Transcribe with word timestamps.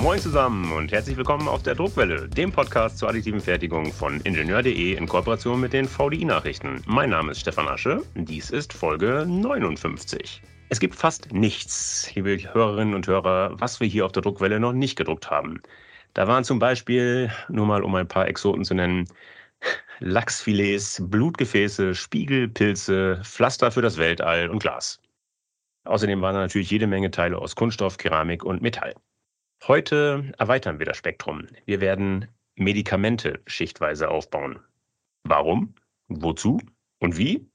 Moin 0.00 0.20
zusammen 0.20 0.70
und 0.70 0.92
herzlich 0.92 1.16
willkommen 1.16 1.48
auf 1.48 1.64
der 1.64 1.74
Druckwelle, 1.74 2.28
dem 2.28 2.52
Podcast 2.52 2.98
zur 2.98 3.08
additiven 3.08 3.40
Fertigung 3.40 3.92
von 3.92 4.20
Ingenieur.de 4.20 4.94
in 4.94 5.08
Kooperation 5.08 5.60
mit 5.60 5.72
den 5.72 5.88
VDI-Nachrichten. 5.88 6.84
Mein 6.86 7.10
Name 7.10 7.32
ist 7.32 7.40
Stefan 7.40 7.66
Asche, 7.66 8.04
dies 8.14 8.50
ist 8.50 8.72
Folge 8.72 9.26
59. 9.26 10.40
Es 10.68 10.78
gibt 10.78 10.94
fast 10.94 11.32
nichts, 11.32 12.14
liebe 12.14 12.38
Hörerinnen 12.54 12.94
und 12.94 13.08
Hörer, 13.08 13.60
was 13.60 13.80
wir 13.80 13.88
hier 13.88 14.06
auf 14.06 14.12
der 14.12 14.22
Druckwelle 14.22 14.60
noch 14.60 14.72
nicht 14.72 14.94
gedruckt 14.94 15.32
haben. 15.32 15.60
Da 16.14 16.28
waren 16.28 16.44
zum 16.44 16.60
Beispiel, 16.60 17.32
nur 17.48 17.66
mal 17.66 17.82
um 17.82 17.92
ein 17.96 18.06
paar 18.06 18.28
Exoten 18.28 18.64
zu 18.64 18.74
nennen, 18.74 19.08
Lachsfilets, 19.98 21.02
Blutgefäße, 21.08 21.96
Spiegel, 21.96 22.46
Pilze, 22.48 23.20
Pflaster 23.24 23.72
für 23.72 23.82
das 23.82 23.98
Weltall 23.98 24.48
und 24.48 24.60
Glas. 24.60 25.00
Außerdem 25.86 26.22
waren 26.22 26.34
da 26.34 26.40
natürlich 26.42 26.70
jede 26.70 26.86
Menge 26.86 27.10
Teile 27.10 27.38
aus 27.38 27.56
Kunststoff, 27.56 27.96
Keramik 27.96 28.44
und 28.44 28.62
Metall. 28.62 28.94
Heute 29.66 30.32
erweitern 30.38 30.78
wir 30.78 30.86
das 30.86 30.96
Spektrum. 30.96 31.46
Wir 31.66 31.80
werden 31.80 32.28
Medikamente 32.54 33.40
schichtweise 33.46 34.08
aufbauen. 34.08 34.60
Warum? 35.24 35.74
Wozu? 36.08 36.60
Und 37.00 37.18
wie? 37.18 37.50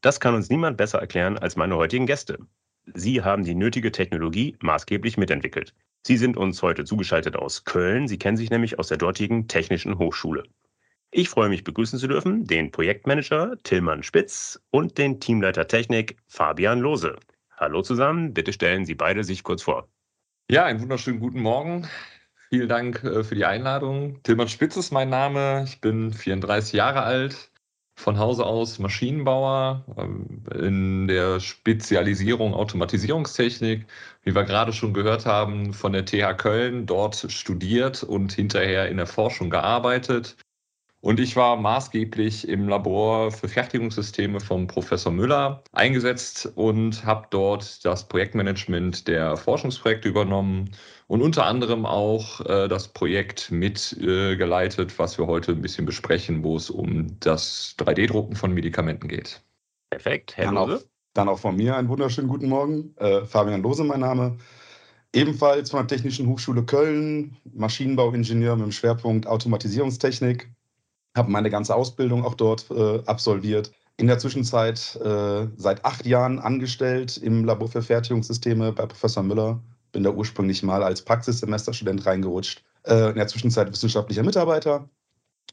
Das 0.00 0.20
kann 0.20 0.34
uns 0.34 0.50
niemand 0.50 0.76
besser 0.76 0.98
erklären 0.98 1.38
als 1.38 1.56
meine 1.56 1.76
heutigen 1.76 2.06
Gäste. 2.06 2.38
Sie 2.92 3.22
haben 3.22 3.44
die 3.44 3.54
nötige 3.54 3.92
Technologie 3.92 4.56
maßgeblich 4.60 5.16
mitentwickelt. 5.16 5.74
Sie 6.02 6.16
sind 6.16 6.36
uns 6.36 6.62
heute 6.62 6.84
zugeschaltet 6.84 7.36
aus 7.36 7.64
Köln. 7.64 8.08
Sie 8.08 8.18
kennen 8.18 8.36
sich 8.36 8.50
nämlich 8.50 8.78
aus 8.78 8.88
der 8.88 8.98
dortigen 8.98 9.48
Technischen 9.48 9.98
Hochschule. 9.98 10.42
Ich 11.10 11.28
freue 11.28 11.48
mich 11.48 11.62
begrüßen 11.62 11.98
zu 11.98 12.08
dürfen 12.08 12.44
den 12.44 12.72
Projektmanager 12.72 13.56
Tillmann 13.62 14.02
Spitz 14.02 14.60
und 14.70 14.98
den 14.98 15.20
Teamleiter 15.20 15.68
Technik 15.68 16.16
Fabian 16.26 16.80
Lose. 16.80 17.16
Hallo 17.56 17.82
zusammen, 17.82 18.34
bitte 18.34 18.52
stellen 18.52 18.84
Sie 18.84 18.96
beide 18.96 19.22
sich 19.22 19.44
kurz 19.44 19.62
vor. 19.62 19.88
Ja, 20.50 20.66
einen 20.66 20.82
wunderschönen 20.82 21.20
guten 21.20 21.40
Morgen. 21.40 21.88
Vielen 22.50 22.68
Dank 22.68 23.02
äh, 23.02 23.24
für 23.24 23.34
die 23.34 23.46
Einladung. 23.46 24.22
Tillmann 24.24 24.48
Spitz 24.48 24.76
ist 24.76 24.92
mein 24.92 25.08
Name. 25.08 25.64
Ich 25.66 25.80
bin 25.80 26.12
34 26.12 26.74
Jahre 26.74 27.02
alt, 27.02 27.50
von 27.96 28.18
Hause 28.18 28.44
aus 28.44 28.78
Maschinenbauer 28.78 29.86
ähm, 29.96 30.44
in 30.54 31.08
der 31.08 31.40
Spezialisierung 31.40 32.52
Automatisierungstechnik. 32.52 33.86
Wie 34.22 34.34
wir 34.34 34.44
gerade 34.44 34.74
schon 34.74 34.92
gehört 34.92 35.24
haben, 35.24 35.72
von 35.72 35.94
der 35.94 36.04
TH 36.04 36.36
Köln 36.36 36.84
dort 36.84 37.32
studiert 37.32 38.02
und 38.02 38.34
hinterher 38.34 38.90
in 38.90 38.98
der 38.98 39.06
Forschung 39.06 39.48
gearbeitet. 39.48 40.36
Und 41.04 41.20
ich 41.20 41.36
war 41.36 41.56
maßgeblich 41.56 42.48
im 42.48 42.66
Labor 42.66 43.30
für 43.30 43.46
Fertigungssysteme 43.46 44.40
vom 44.40 44.66
Professor 44.66 45.12
Müller 45.12 45.62
eingesetzt 45.72 46.50
und 46.54 47.04
habe 47.04 47.26
dort 47.28 47.84
das 47.84 48.08
Projektmanagement 48.08 49.06
der 49.06 49.36
Forschungsprojekte 49.36 50.08
übernommen 50.08 50.70
und 51.06 51.20
unter 51.20 51.44
anderem 51.44 51.84
auch 51.84 52.40
äh, 52.46 52.68
das 52.68 52.88
Projekt 52.88 53.50
mitgeleitet, 53.50 54.92
äh, 54.92 54.98
was 54.98 55.18
wir 55.18 55.26
heute 55.26 55.52
ein 55.52 55.60
bisschen 55.60 55.84
besprechen, 55.84 56.42
wo 56.42 56.56
es 56.56 56.70
um 56.70 57.20
das 57.20 57.76
3D-Drucken 57.80 58.34
von 58.34 58.54
Medikamenten 58.54 59.06
geht. 59.06 59.42
Perfekt, 59.90 60.38
Herr 60.38 60.46
dann 60.46 60.54
Lose. 60.54 60.76
Auch, 60.76 60.82
dann 61.12 61.28
auch 61.28 61.38
von 61.38 61.54
mir 61.54 61.76
einen 61.76 61.90
wunderschönen 61.90 62.28
guten 62.28 62.48
Morgen. 62.48 62.96
Äh, 62.96 63.26
Fabian 63.26 63.60
Lose, 63.60 63.84
mein 63.84 64.00
Name. 64.00 64.38
Ebenfalls 65.12 65.70
von 65.70 65.80
der 65.80 65.86
Technischen 65.86 66.26
Hochschule 66.28 66.62
Köln, 66.62 67.36
Maschinenbauingenieur 67.52 68.56
mit 68.56 68.64
dem 68.64 68.72
Schwerpunkt 68.72 69.26
Automatisierungstechnik 69.26 70.48
habe 71.14 71.30
meine 71.30 71.50
ganze 71.50 71.74
Ausbildung 71.74 72.24
auch 72.24 72.34
dort 72.34 72.70
äh, 72.70 73.02
absolviert. 73.06 73.72
In 73.96 74.08
der 74.08 74.18
Zwischenzeit 74.18 74.96
äh, 74.96 75.46
seit 75.56 75.84
acht 75.84 76.04
Jahren 76.04 76.40
angestellt 76.40 77.16
im 77.18 77.44
Labor 77.44 77.68
für 77.68 77.82
Fertigungssysteme 77.82 78.72
bei 78.72 78.86
Professor 78.86 79.22
Müller. 79.22 79.60
Bin 79.92 80.02
da 80.02 80.10
ursprünglich 80.10 80.64
mal 80.64 80.82
als 80.82 81.02
Praxissemesterstudent 81.02 82.04
reingerutscht. 82.04 82.64
Äh, 82.84 83.10
in 83.10 83.16
der 83.16 83.28
Zwischenzeit 83.28 83.70
wissenschaftlicher 83.70 84.24
Mitarbeiter. 84.24 84.88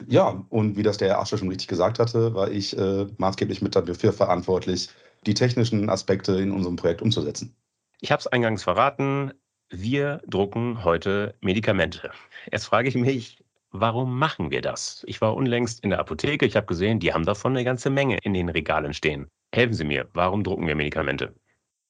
Ja, 0.08 0.44
und 0.50 0.78
wie 0.78 0.84
das 0.84 0.98
der 0.98 1.10
Herr 1.10 1.20
Ascher 1.20 1.38
schon 1.38 1.50
richtig 1.50 1.68
gesagt 1.68 2.00
hatte, 2.00 2.34
war 2.34 2.50
ich 2.50 2.76
äh, 2.78 3.06
maßgeblich 3.18 3.62
mit 3.62 3.76
dafür 3.76 4.14
verantwortlich, 4.14 4.90
die 5.28 5.36
technischen 5.36 5.90
Aspekte 5.90 6.34
in 6.34 6.52
unserem 6.52 6.76
Projekt 6.76 7.04
umzusetzen. 7.04 7.56
Ich 8.00 8.12
habe 8.12 8.20
es 8.20 8.28
eingangs 8.28 8.64
verraten, 8.64 9.32
wir 9.70 10.22
drucken 10.28 10.84
heute 10.84 11.36
Medikamente. 11.42 12.12
Jetzt 12.52 12.66
frage 12.66 12.90
ich 12.90 12.96
mich, 12.96 13.44
Warum 13.74 14.18
machen 14.18 14.50
wir 14.50 14.62
das? 14.62 15.04
Ich 15.08 15.20
war 15.20 15.36
unlängst 15.36 15.84
in 15.84 15.90
der 15.90 16.00
Apotheke, 16.00 16.46
ich 16.46 16.56
habe 16.56 16.68
gesehen, 16.68 17.00
die 17.02 17.14
haben 17.14 17.26
davon 17.26 17.52
eine 17.52 17.66
ganze 17.66 17.90
Menge 17.90 18.18
in 18.24 18.34
den 18.34 18.48
Regalen 18.48 18.94
stehen. 18.94 19.30
Helfen 19.54 19.74
Sie 19.74 19.84
mir, 19.84 20.10
warum 20.14 20.44
drucken 20.46 20.68
wir 20.68 20.76
Medikamente? 20.76 21.36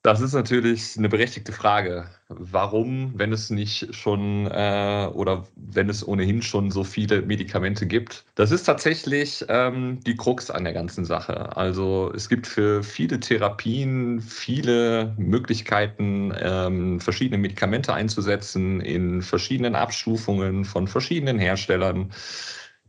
Das 0.03 0.19
ist 0.19 0.33
natürlich 0.33 0.97
eine 0.97 1.09
berechtigte 1.09 1.51
Frage. 1.51 2.09
Warum, 2.27 3.13
wenn 3.19 3.31
es 3.31 3.51
nicht 3.51 3.93
schon 3.93 4.47
äh, 4.47 5.07
oder 5.13 5.45
wenn 5.55 5.89
es 5.89 6.07
ohnehin 6.07 6.41
schon 6.41 6.71
so 6.71 6.83
viele 6.83 7.21
Medikamente 7.21 7.85
gibt? 7.85 8.25
Das 8.33 8.49
ist 8.49 8.63
tatsächlich 8.63 9.45
ähm, 9.47 9.99
die 10.03 10.15
Krux 10.15 10.49
an 10.49 10.63
der 10.63 10.73
ganzen 10.73 11.05
Sache. 11.05 11.55
Also 11.55 12.11
es 12.15 12.29
gibt 12.29 12.47
für 12.47 12.81
viele 12.81 13.19
Therapien 13.19 14.21
viele 14.21 15.13
Möglichkeiten, 15.17 16.33
ähm, 16.35 16.99
verschiedene 16.99 17.37
Medikamente 17.37 17.93
einzusetzen 17.93 18.81
in 18.81 19.21
verschiedenen 19.21 19.75
Abstufungen 19.75 20.65
von 20.65 20.87
verschiedenen 20.87 21.37
Herstellern. 21.37 22.11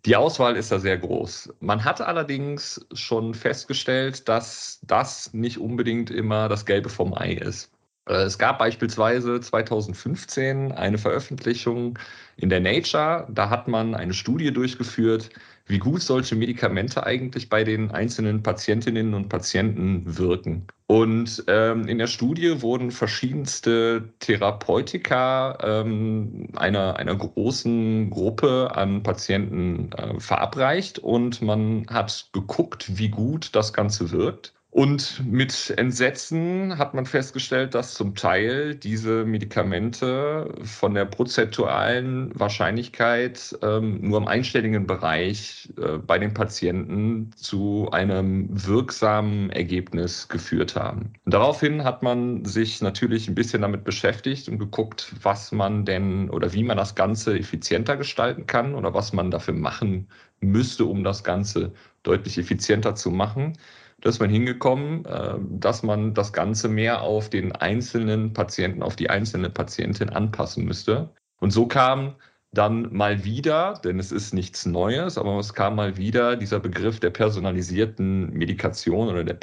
Die 0.05 0.17
Auswahl 0.17 0.57
ist 0.57 0.73
da 0.73 0.81
sehr 0.81 0.99
groß. 0.99 1.55
Man 1.61 1.85
hat 1.85 2.01
allerdings 2.01 2.85
schon 2.93 3.35
festgestellt, 3.35 4.29
dass 4.29 4.81
das 4.83 5.33
nicht 5.33 5.59
unbedingt 5.59 6.11
immer 6.11 6.49
das 6.49 6.67
Gelbe 6.67 6.89
vom 6.89 7.15
Ei 7.15 7.35
ist. 7.35 7.71
Äh, 8.09 8.25
es 8.25 8.37
gab 8.39 8.59
beispielsweise 8.59 9.41
2015 9.41 10.73
eine 10.73 10.99
Veröffentlichung 10.99 11.99
in 12.37 12.49
der 12.49 12.61
Nature. 12.61 13.29
Da 13.31 13.49
hat 13.49 13.69
man 13.69 13.95
eine 13.95 14.15
Studie 14.15 14.53
durchgeführt, 14.53 15.31
wie 15.67 15.79
gut 15.79 16.03
solche 16.03 16.35
Medikamente 16.35 17.05
eigentlich 17.07 17.49
bei 17.49 17.65
den 17.65 17.91
einzelnen 17.91 18.43
Patientinnen 18.43 19.15
und 19.15 19.29
Patienten 19.29 20.19
wirken. 20.19 20.67
Und 20.87 21.45
ähm, 21.47 21.89
in 21.89 21.99
der 21.99 22.07
Studie 22.07 22.61
wurden 22.61 22.91
verschiedenste 22.91 24.13
Therapeutika 24.19 25.57
ähm, 25.63 26.49
einer, 26.57 26.97
einer 26.97 27.15
großen 27.15 28.11
Gruppe 28.11 28.73
an 28.75 29.03
Patienten 29.03 29.91
äh, 29.93 30.21
verabreicht 30.21 30.99
und 30.99 31.41
man 31.41 31.87
hat 31.89 32.29
geguckt, 32.33 32.99
wie 32.99 33.09
gut 33.09 33.55
das 33.55 33.73
Ganze 33.73 34.11
wirkt. 34.11 34.53
Und 34.73 35.23
mit 35.31 35.75
Entsetzen 35.77 36.79
hat 36.79 36.95
man 36.95 37.05
festgestellt, 37.05 37.75
dass 37.75 37.93
zum 37.93 38.15
Teil 38.15 38.75
diese 38.75 39.27
Medikamente 39.27 40.51
von 40.63 40.95
der 40.95 41.05
prozentualen 41.05 42.31
Wahrscheinlichkeit 42.35 43.55
ähm, 43.61 44.01
nur 44.01 44.17
im 44.17 44.27
einstelligen 44.27 44.87
Bereich 44.87 45.69
äh, 45.77 45.99
bei 45.99 46.19
den 46.19 46.33
Patienten 46.33 47.33
zu 47.37 47.91
einem 47.93 48.49
wirksamen 48.51 49.51
Ergebnis 49.51 50.29
geführt 50.29 50.75
haben. 50.75 51.13
Und 51.27 51.35
daraufhin 51.35 51.85
hat 51.85 52.03
man 52.03 52.47
sich 52.47 52.81
natürlich 52.81 53.29
ein 53.29 53.35
bisschen 53.35 53.61
damit 53.61 53.85
beschäftigt 53.85 54.49
und 54.49 54.59
geguckt, 54.59 55.15
was 55.21 55.53
man 55.53 55.85
denn 55.85 56.31
oder 56.31 56.55
wie 56.55 56.65
man 56.65 56.79
das 56.79 56.95
Ganze 56.95 57.39
effizienter 57.39 57.99
gestalten 57.99 58.47
kann 58.47 58.75
oder 58.75 58.95
was 58.95 59.13
man 59.13 59.31
dafür 59.31 59.53
machen 59.53 60.09
müsste, 60.41 60.87
um 60.87 61.05
das 61.05 61.23
Ganze 61.25 61.75
deutlich 62.05 62.39
effizienter 62.39 62.95
zu 62.95 63.11
machen 63.11 63.53
da 64.03 64.09
ist 64.09 64.19
man 64.21 64.31
hingekommen, 64.31 65.05
äh, 65.07 65.39
dass 65.41 65.83
man 65.83 66.13
das 66.13 66.33
Ganze 66.33 66.69
mehr 66.69 67.03
auf 67.03 67.31
den 67.31 67.53
einzelnen 67.53 68.33
Patienten, 68.33 68.83
auf 68.83 68.97
die 68.97 69.09
einzelne 69.09 69.49
Patientin 69.49 70.11
anpassen 70.11 70.65
müsste. 70.65 71.11
Und 71.41 71.53
so 71.53 71.67
kam 71.67 72.17
dann 72.53 72.95
mal 72.95 73.25
wieder, 73.25 73.81
denn 73.83 73.99
es 73.99 74.13
ist 74.13 74.35
nichts 74.35 74.67
Neues, 74.67 75.17
aber 75.17 75.39
es 75.39 75.55
kam 75.55 75.77
mal 75.77 75.97
wieder 75.97 76.37
dieser 76.37 76.61
Begriff 76.61 77.01
der 77.01 77.09
personalisierten 77.11 78.31
Medikation 78.33 79.09
oder 79.09 79.25
der 79.25 79.35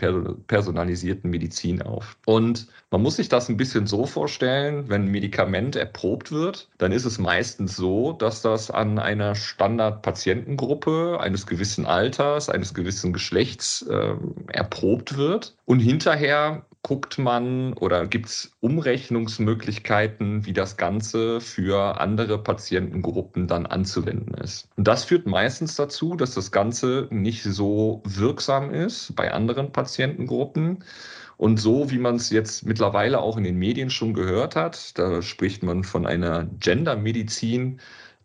personalisierten 0.47 1.29
Medizin 1.29 1.81
auf. 1.81 2.17
Und 2.25 2.67
man 2.91 3.01
muss 3.01 3.15
sich 3.15 3.27
das 3.27 3.49
ein 3.49 3.57
bisschen 3.57 3.87
so 3.87 4.05
vorstellen, 4.05 4.89
wenn 4.89 5.05
ein 5.05 5.11
Medikament 5.11 5.75
erprobt 5.75 6.31
wird, 6.31 6.69
dann 6.77 6.91
ist 6.91 7.05
es 7.05 7.17
meistens 7.17 7.75
so, 7.75 8.13
dass 8.13 8.43
das 8.43 8.69
an 8.69 8.99
einer 8.99 9.33
Standardpatientengruppe 9.33 11.19
eines 11.19 11.47
gewissen 11.47 11.87
Alters, 11.87 12.49
eines 12.49 12.75
gewissen 12.75 13.11
Geschlechts 13.11 13.81
äh, 13.89 14.13
erprobt 14.47 15.17
wird. 15.17 15.55
Und 15.65 15.79
hinterher 15.79 16.63
guckt 16.81 17.17
man 17.17 17.73
oder 17.73 18.07
gibt 18.07 18.27
es 18.27 18.55
Umrechnungsmöglichkeiten, 18.61 20.45
wie 20.45 20.53
das 20.53 20.77
Ganze 20.77 21.41
für 21.41 21.99
andere 21.99 22.41
Patientengruppen 22.41 23.47
dann 23.47 23.65
anzuwenden 23.65 24.33
ist. 24.35 24.69
Und 24.75 24.87
das 24.87 25.03
führt 25.03 25.27
meistens 25.27 25.75
dazu, 25.75 26.15
dass 26.15 26.33
das 26.35 26.51
Ganze 26.51 27.07
nicht 27.11 27.43
so 27.43 28.01
wirksam 28.05 28.71
ist 28.73 29.15
bei 29.15 29.31
anderen 29.33 29.71
Patientengruppen. 29.71 30.83
Und 31.37 31.57
so 31.57 31.89
wie 31.91 31.99
man 31.99 32.15
es 32.15 32.29
jetzt 32.31 32.65
mittlerweile 32.65 33.19
auch 33.19 33.37
in 33.37 33.43
den 33.43 33.57
Medien 33.57 33.89
schon 33.89 34.13
gehört 34.13 34.55
hat, 34.55 34.97
da 34.97 35.21
spricht 35.21 35.63
man 35.63 35.83
von 35.83 36.05
einer 36.05 36.45
Gendermedizin, 36.59 37.79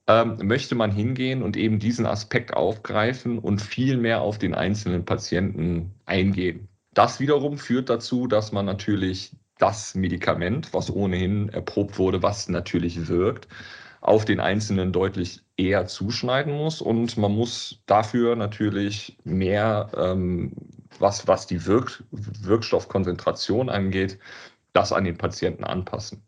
ähm, 0.07 0.37
möchte 0.43 0.75
man 0.75 0.91
hingehen 0.91 1.43
und 1.43 1.57
eben 1.57 1.79
diesen 1.79 2.07
Aspekt 2.07 2.55
aufgreifen 2.55 3.39
und 3.39 3.63
viel 3.63 3.97
mehr 3.97 4.21
auf 4.21 4.39
den 4.39 4.55
einzelnen 4.55 5.05
Patienten 5.05 5.95
eingehen. 6.07 6.69
Das 6.95 7.21
wiederum 7.21 7.59
führt 7.59 7.91
dazu, 7.91 8.27
dass 8.27 8.53
man 8.53 8.67
natürlich 8.67 9.33
das 9.59 9.95
Medikament, 9.95 10.73
was 10.73 10.91
ohnehin 10.91 11.49
erprobt 11.49 11.99
wurde, 11.99 12.23
was 12.23 12.49
natürlich 12.49 13.09
wirkt, 13.09 13.49
auf 14.01 14.25
den 14.25 14.41
Einzelnen 14.41 14.93
deutlich 14.93 15.43
eher 15.57 15.87
zuschneiden 15.87 16.53
muss. 16.55 16.81
Und 16.81 17.17
man 17.17 17.33
muss 17.33 17.83
dafür 17.87 18.37
natürlich 18.37 19.17
mehr, 19.25 19.91
ähm, 19.97 20.53
was, 20.99 21.27
was 21.27 21.47
die 21.47 21.67
Wirk 21.67 22.05
Wirkstoffkonzentration 22.11 23.69
angeht, 23.71 24.19
das 24.73 24.93
an 24.93 25.05
den 25.05 25.17
Patienten 25.17 25.65
anpassen. 25.65 26.23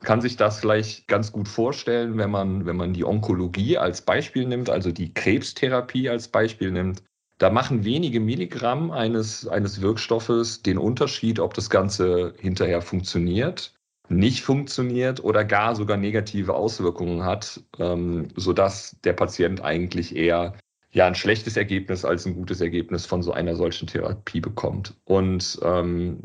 Man 0.00 0.06
kann 0.06 0.20
sich 0.20 0.36
das 0.36 0.60
vielleicht 0.60 1.06
ganz 1.08 1.32
gut 1.32 1.48
vorstellen, 1.48 2.18
wenn 2.18 2.30
man, 2.30 2.66
wenn 2.66 2.76
man 2.76 2.92
die 2.92 3.04
Onkologie 3.04 3.78
als 3.78 4.02
Beispiel 4.02 4.46
nimmt, 4.46 4.68
also 4.70 4.90
die 4.92 5.14
Krebstherapie 5.14 6.08
als 6.10 6.28
Beispiel 6.28 6.72
nimmt. 6.72 7.02
Da 7.42 7.50
machen 7.50 7.84
wenige 7.84 8.20
Milligramm 8.20 8.92
eines, 8.92 9.48
eines 9.48 9.80
Wirkstoffes 9.80 10.62
den 10.62 10.78
Unterschied, 10.78 11.40
ob 11.40 11.54
das 11.54 11.70
Ganze 11.70 12.34
hinterher 12.38 12.80
funktioniert 12.80 13.74
nicht 14.08 14.42
funktioniert 14.42 15.24
oder 15.24 15.44
gar 15.44 15.74
sogar 15.74 15.96
negative 15.96 16.54
Auswirkungen 16.54 17.24
hat, 17.24 17.60
ähm, 17.78 18.28
sodass 18.36 18.96
der 19.04 19.14
Patient 19.14 19.62
eigentlich 19.62 20.14
eher 20.14 20.54
ja 20.92 21.06
ein 21.06 21.14
schlechtes 21.14 21.56
Ergebnis 21.56 22.04
als 22.04 22.26
ein 22.26 22.34
gutes 22.34 22.60
Ergebnis 22.60 23.06
von 23.06 23.22
so 23.22 23.32
einer 23.32 23.56
solchen 23.56 23.86
Therapie 23.86 24.40
bekommt. 24.40 24.94
Und 25.04 25.58
ähm, 25.62 26.20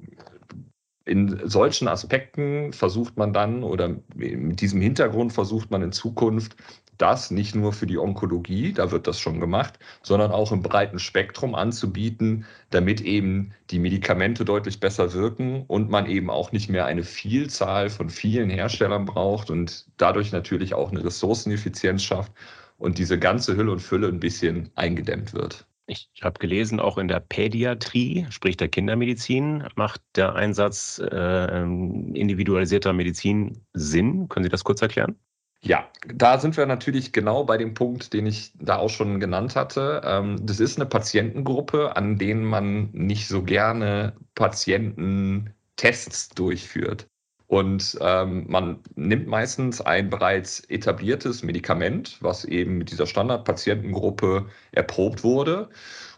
in 1.06 1.40
solchen 1.48 1.88
Aspekten 1.88 2.74
versucht 2.74 3.18
man 3.18 3.32
dann 3.32 3.64
oder 3.64 3.96
mit 4.14 4.60
diesem 4.60 4.82
Hintergrund 4.82 5.32
versucht 5.32 5.72
man 5.72 5.82
in 5.82 5.94
Zukunft 5.94 6.58
das 6.98 7.32
nicht 7.32 7.56
nur 7.56 7.74
für 7.74 7.86
die 7.88 7.98
Onkologie, 7.98 8.74
da 8.74 8.92
wird 8.92 9.08
das 9.08 9.20
schon 9.20 9.40
gemacht, 9.40 9.80
sondern 10.04 10.32
auch 10.32 10.52
im 10.52 10.62
breiten 10.62 11.00
Spektrum 11.00 11.56
anzubieten, 11.56 12.46
damit 12.70 13.02
eben 13.02 13.54
die 13.70 13.80
Medikamente 13.80 14.46
deutlich 14.46 14.80
besser 14.80 15.14
wirken 15.14 15.64
und 15.68 15.90
man 15.90 16.06
eben 16.06 16.30
auch 16.30 16.52
nicht 16.52 16.70
mehr 16.70 16.86
eine 16.86 17.04
Vielzahl 17.04 17.90
von 17.90 18.10
vielen 18.10 18.50
Herstellern 18.50 19.06
braucht 19.06 19.50
und 19.50 19.86
dadurch 19.98 20.32
natürlich 20.32 20.74
auch 20.74 20.92
eine 20.92 21.04
Ressourceneffizienz 21.04 22.04
schafft 22.04 22.32
und 22.78 22.98
diese 22.98 23.20
ganze 23.20 23.56
Hülle 23.56 23.72
und 23.72 23.80
Fülle 23.80 24.08
ein 24.08 24.20
bisschen 24.20 24.70
eingedämmt 24.76 25.34
wird. 25.34 25.68
Ich 25.90 26.10
habe 26.22 26.38
gelesen, 26.40 26.82
auch 26.82 26.98
in 26.98 27.08
der 27.08 27.22
Pädiatrie, 27.22 28.28
sprich 28.30 28.58
der 28.58 28.68
Kindermedizin, 28.68 29.64
macht 29.76 30.02
der 30.18 30.36
Einsatz 30.36 31.00
äh, 31.00 31.62
individualisierter 31.62 32.92
Medizin 32.92 33.62
Sinn. 33.72 34.28
Können 34.28 34.44
Sie 34.44 34.50
das 34.50 34.66
kurz 34.66 34.82
erklären? 34.82 35.18
Ja, 35.62 35.90
da 36.14 36.40
sind 36.40 36.56
wir 36.56 36.66
natürlich 36.66 37.12
genau 37.14 37.44
bei 37.44 37.58
dem 37.58 37.74
Punkt, 37.74 38.14
den 38.14 38.26
ich 38.28 38.52
da 38.60 38.78
auch 38.78 38.90
schon 38.90 39.20
genannt 39.20 39.56
hatte. 39.56 40.02
Ähm, 40.06 40.46
das 40.46 40.60
ist 40.60 40.78
eine 40.78 40.86
Patientengruppe, 40.86 41.96
an 41.96 42.18
denen 42.18 42.46
man 42.46 42.90
nicht 42.92 43.28
so 43.28 43.42
gerne 43.44 44.14
Patiententests 44.36 46.30
durchführt. 46.30 47.08
Und 47.48 47.98
ähm, 48.02 48.46
man 48.50 48.80
nimmt 48.96 49.28
meistens 49.28 49.82
ein 49.82 50.10
bereits 50.10 50.60
etabliertes 50.70 51.44
Medikament, 51.44 52.18
was 52.22 52.46
eben 52.46 52.78
mit 52.78 52.92
dieser 52.92 53.08
Standardpatientengruppe 53.08 54.48
erprobt 54.74 55.24
wurde, 55.24 55.70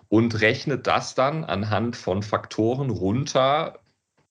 und 0.10 0.42
rechnet 0.42 0.88
das 0.88 1.14
dann 1.16 1.44
anhand 1.46 1.96
von 1.96 2.24
Faktoren 2.24 2.90
runter, 2.90 3.80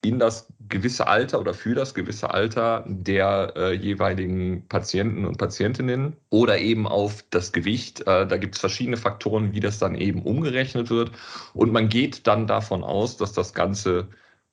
in 0.05 0.19
das 0.19 0.49
gewisse 0.69 1.07
Alter 1.07 1.41
oder 1.41 1.55
für 1.55 1.75
das 1.75 1.95
gewisse 1.95 2.31
Alter 2.31 2.85
der 2.87 3.53
äh, 3.57 3.73
jeweiligen 3.75 4.67
Patienten 4.69 5.25
und 5.25 5.39
Patientinnen 5.39 6.17
oder 6.31 6.59
eben 6.59 6.87
auf 6.87 7.25
das 7.31 7.53
Gewicht. 7.53 8.01
Äh, 8.03 8.27
da 8.27 8.37
gibt 8.37 8.55
es 8.55 8.61
verschiedene 8.61 8.97
Faktoren, 8.97 9.53
wie 9.53 9.61
das 9.61 9.79
dann 9.79 9.95
eben 9.95 10.23
umgerechnet 10.23 10.91
wird. 10.91 11.13
Und 11.55 11.73
man 11.73 11.89
geht 11.89 12.27
dann 12.27 12.47
davon 12.47 12.85
aus, 12.85 13.17
dass 13.17 13.33
das 13.33 13.55
Ganze 13.55 14.09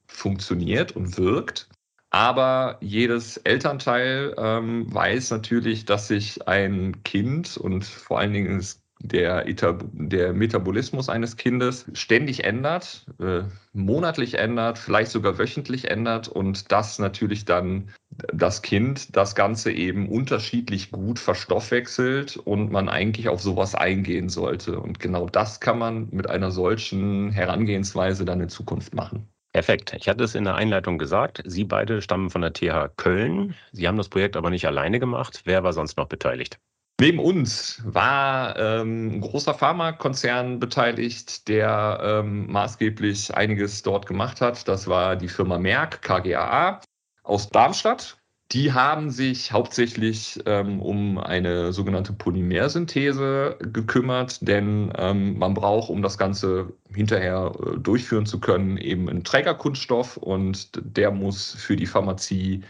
funktioniert 0.08 0.94
und 0.96 1.18
wirkt. 1.18 1.70
Aber 2.12 2.78
jedes 2.80 3.38
Elternteil 3.38 4.34
ähm, 4.38 4.94
weiß 4.94 5.32
natürlich, 5.32 5.86
dass 5.86 6.08
sich 6.08 6.48
ein 6.48 7.04
Kind 7.04 7.58
und 7.58 7.84
vor 7.84 8.20
allen 8.20 8.32
Dingen 8.32 8.58
das 8.58 8.85
der, 9.00 9.46
der 9.46 10.34
Metabolismus 10.34 11.10
eines 11.10 11.38
Kindes 11.38 11.86
ständig 11.94 12.44
ändert, 12.44 13.06
äh, 13.20 13.44
monatlich 13.74 14.36
ändert, 14.36 14.78
vielleicht 14.78 15.12
sogar 15.12 15.38
wöchentlich 15.38 15.90
ändert 15.90 16.28
und 16.28 16.72
das 16.72 17.00
natürlich 17.00 17.46
dann 17.46 17.90
das 18.34 18.62
Kind 18.62 19.16
das 19.16 19.36
Ganze 19.36 19.72
eben 19.72 20.08
unterschiedlich 20.08 20.92
gut 20.92 21.20
verstoffwechselt 21.20 22.38
und 22.38 22.72
man 22.72 22.88
eigentlich 22.88 23.28
auf 23.30 23.42
sowas 23.42 23.76
eingehen 23.76 24.30
sollte. 24.30 24.80
Und 24.80 25.00
genau 25.00 25.28
das 25.28 25.60
kann 25.60 25.78
man 25.78 26.08
mit 26.12 26.30
einer 26.30 26.52
solchen 26.52 27.32
Herangehensweise 27.32 28.24
dann 28.26 28.42
in 28.42 28.50
Zukunft 28.50 28.94
machen. 28.96 29.28
Perfekt. 29.52 29.96
Ich 29.98 30.10
hatte 30.10 30.24
es 30.24 30.36
in 30.36 30.44
der 30.44 30.56
Einleitung 30.56 30.98
gesagt. 30.98 31.42
Sie 31.46 31.64
beide 31.64 32.02
stammen 32.02 32.30
von 32.30 32.42
der 32.42 32.54
TH 32.54 32.90
Köln. 32.98 33.56
Sie 33.72 33.88
haben 33.88 33.98
das 33.98 34.10
Projekt 34.10 34.36
aber 34.36 34.50
nicht 34.50 34.68
alleine 34.68 35.00
gemacht. 35.00 35.42
Wer 35.46 35.64
war 35.64 35.72
sonst 35.72 35.98
noch 35.98 36.08
beteiligt? 36.08 36.60
Neben 37.02 37.20
uns 37.20 37.82
war 37.84 38.58
ähm, 38.58 39.18
ein 39.18 39.22
großer 39.22 39.54
Pharmakonzern 39.54 40.60
beteiligt, 40.60 41.48
der 41.50 42.00
ähm, 42.02 42.50
maßgeblich 42.50 43.36
einiges 43.36 43.84
dort 43.84 44.06
gemacht 44.06 44.40
hat. 44.40 44.66
Das 44.68 44.88
war 44.88 45.18
die 45.18 45.28
Firma 45.28 45.58
Merck, 45.58 46.02
KGaA 46.02 46.80
aus 47.24 47.50
Darmstadt. 47.50 48.18
Die 48.52 48.72
haben 48.72 49.10
sich 49.10 49.52
hauptsächlich 49.52 50.40
ähm, 50.46 50.80
um 50.80 51.18
eine 51.18 51.74
sogenannte 51.74 52.14
Polymersynthese 52.14 53.58
gekümmert, 53.74 54.48
denn 54.48 54.94
ähm, 54.98 55.38
man 55.38 55.54
braucht, 55.56 55.90
um 55.90 56.02
das 56.02 56.18
Ganze 56.18 56.72
hinterher 56.94 57.52
äh, 57.60 57.78
durchführen 57.78 58.26
zu 58.26 58.40
können, 58.40 58.78
eben 58.78 59.10
einen 59.10 59.24
Trägerkunststoff 59.24 60.16
und 60.16 60.70
der 60.76 61.12
muss 61.12 61.56
für 61.56 61.76
die 61.76 61.88
Pharmazie 61.88 62.62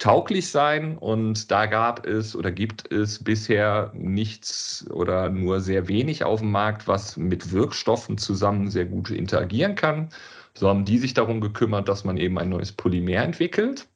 tauglich 0.00 0.48
sein 0.50 0.98
und 0.98 1.50
da 1.50 1.66
gab 1.66 2.06
es 2.06 2.34
oder 2.34 2.50
gibt 2.50 2.90
es 2.90 3.22
bisher 3.22 3.92
nichts 3.94 4.86
oder 4.90 5.28
nur 5.28 5.60
sehr 5.60 5.86
wenig 5.88 6.24
auf 6.24 6.40
dem 6.40 6.50
Markt, 6.50 6.88
was 6.88 7.16
mit 7.16 7.52
Wirkstoffen 7.52 8.18
zusammen 8.18 8.70
sehr 8.70 8.86
gut 8.86 9.10
interagieren 9.10 9.76
kann. 9.76 10.08
So 10.54 10.68
haben 10.68 10.84
die 10.84 10.98
sich 10.98 11.14
darum 11.14 11.40
gekümmert, 11.40 11.88
dass 11.88 12.04
man 12.04 12.16
eben 12.16 12.38
ein 12.38 12.48
neues 12.48 12.72
Polymer 12.72 13.22
entwickelt. 13.22 13.86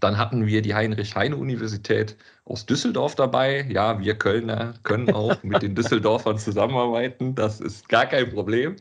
Dann 0.00 0.18
hatten 0.18 0.46
wir 0.46 0.60
die 0.60 0.74
Heinrich-Heine-Universität 0.74 2.16
aus 2.44 2.66
Düsseldorf 2.66 3.14
dabei. 3.14 3.66
Ja, 3.70 3.98
wir 4.00 4.16
Kölner 4.16 4.74
können 4.82 5.14
auch 5.14 5.42
mit 5.42 5.62
den 5.62 5.74
Düsseldorfern 5.74 6.38
zusammenarbeiten. 6.38 7.34
Das 7.34 7.60
ist 7.60 7.88
gar 7.88 8.06
kein 8.06 8.30
Problem. 8.30 8.76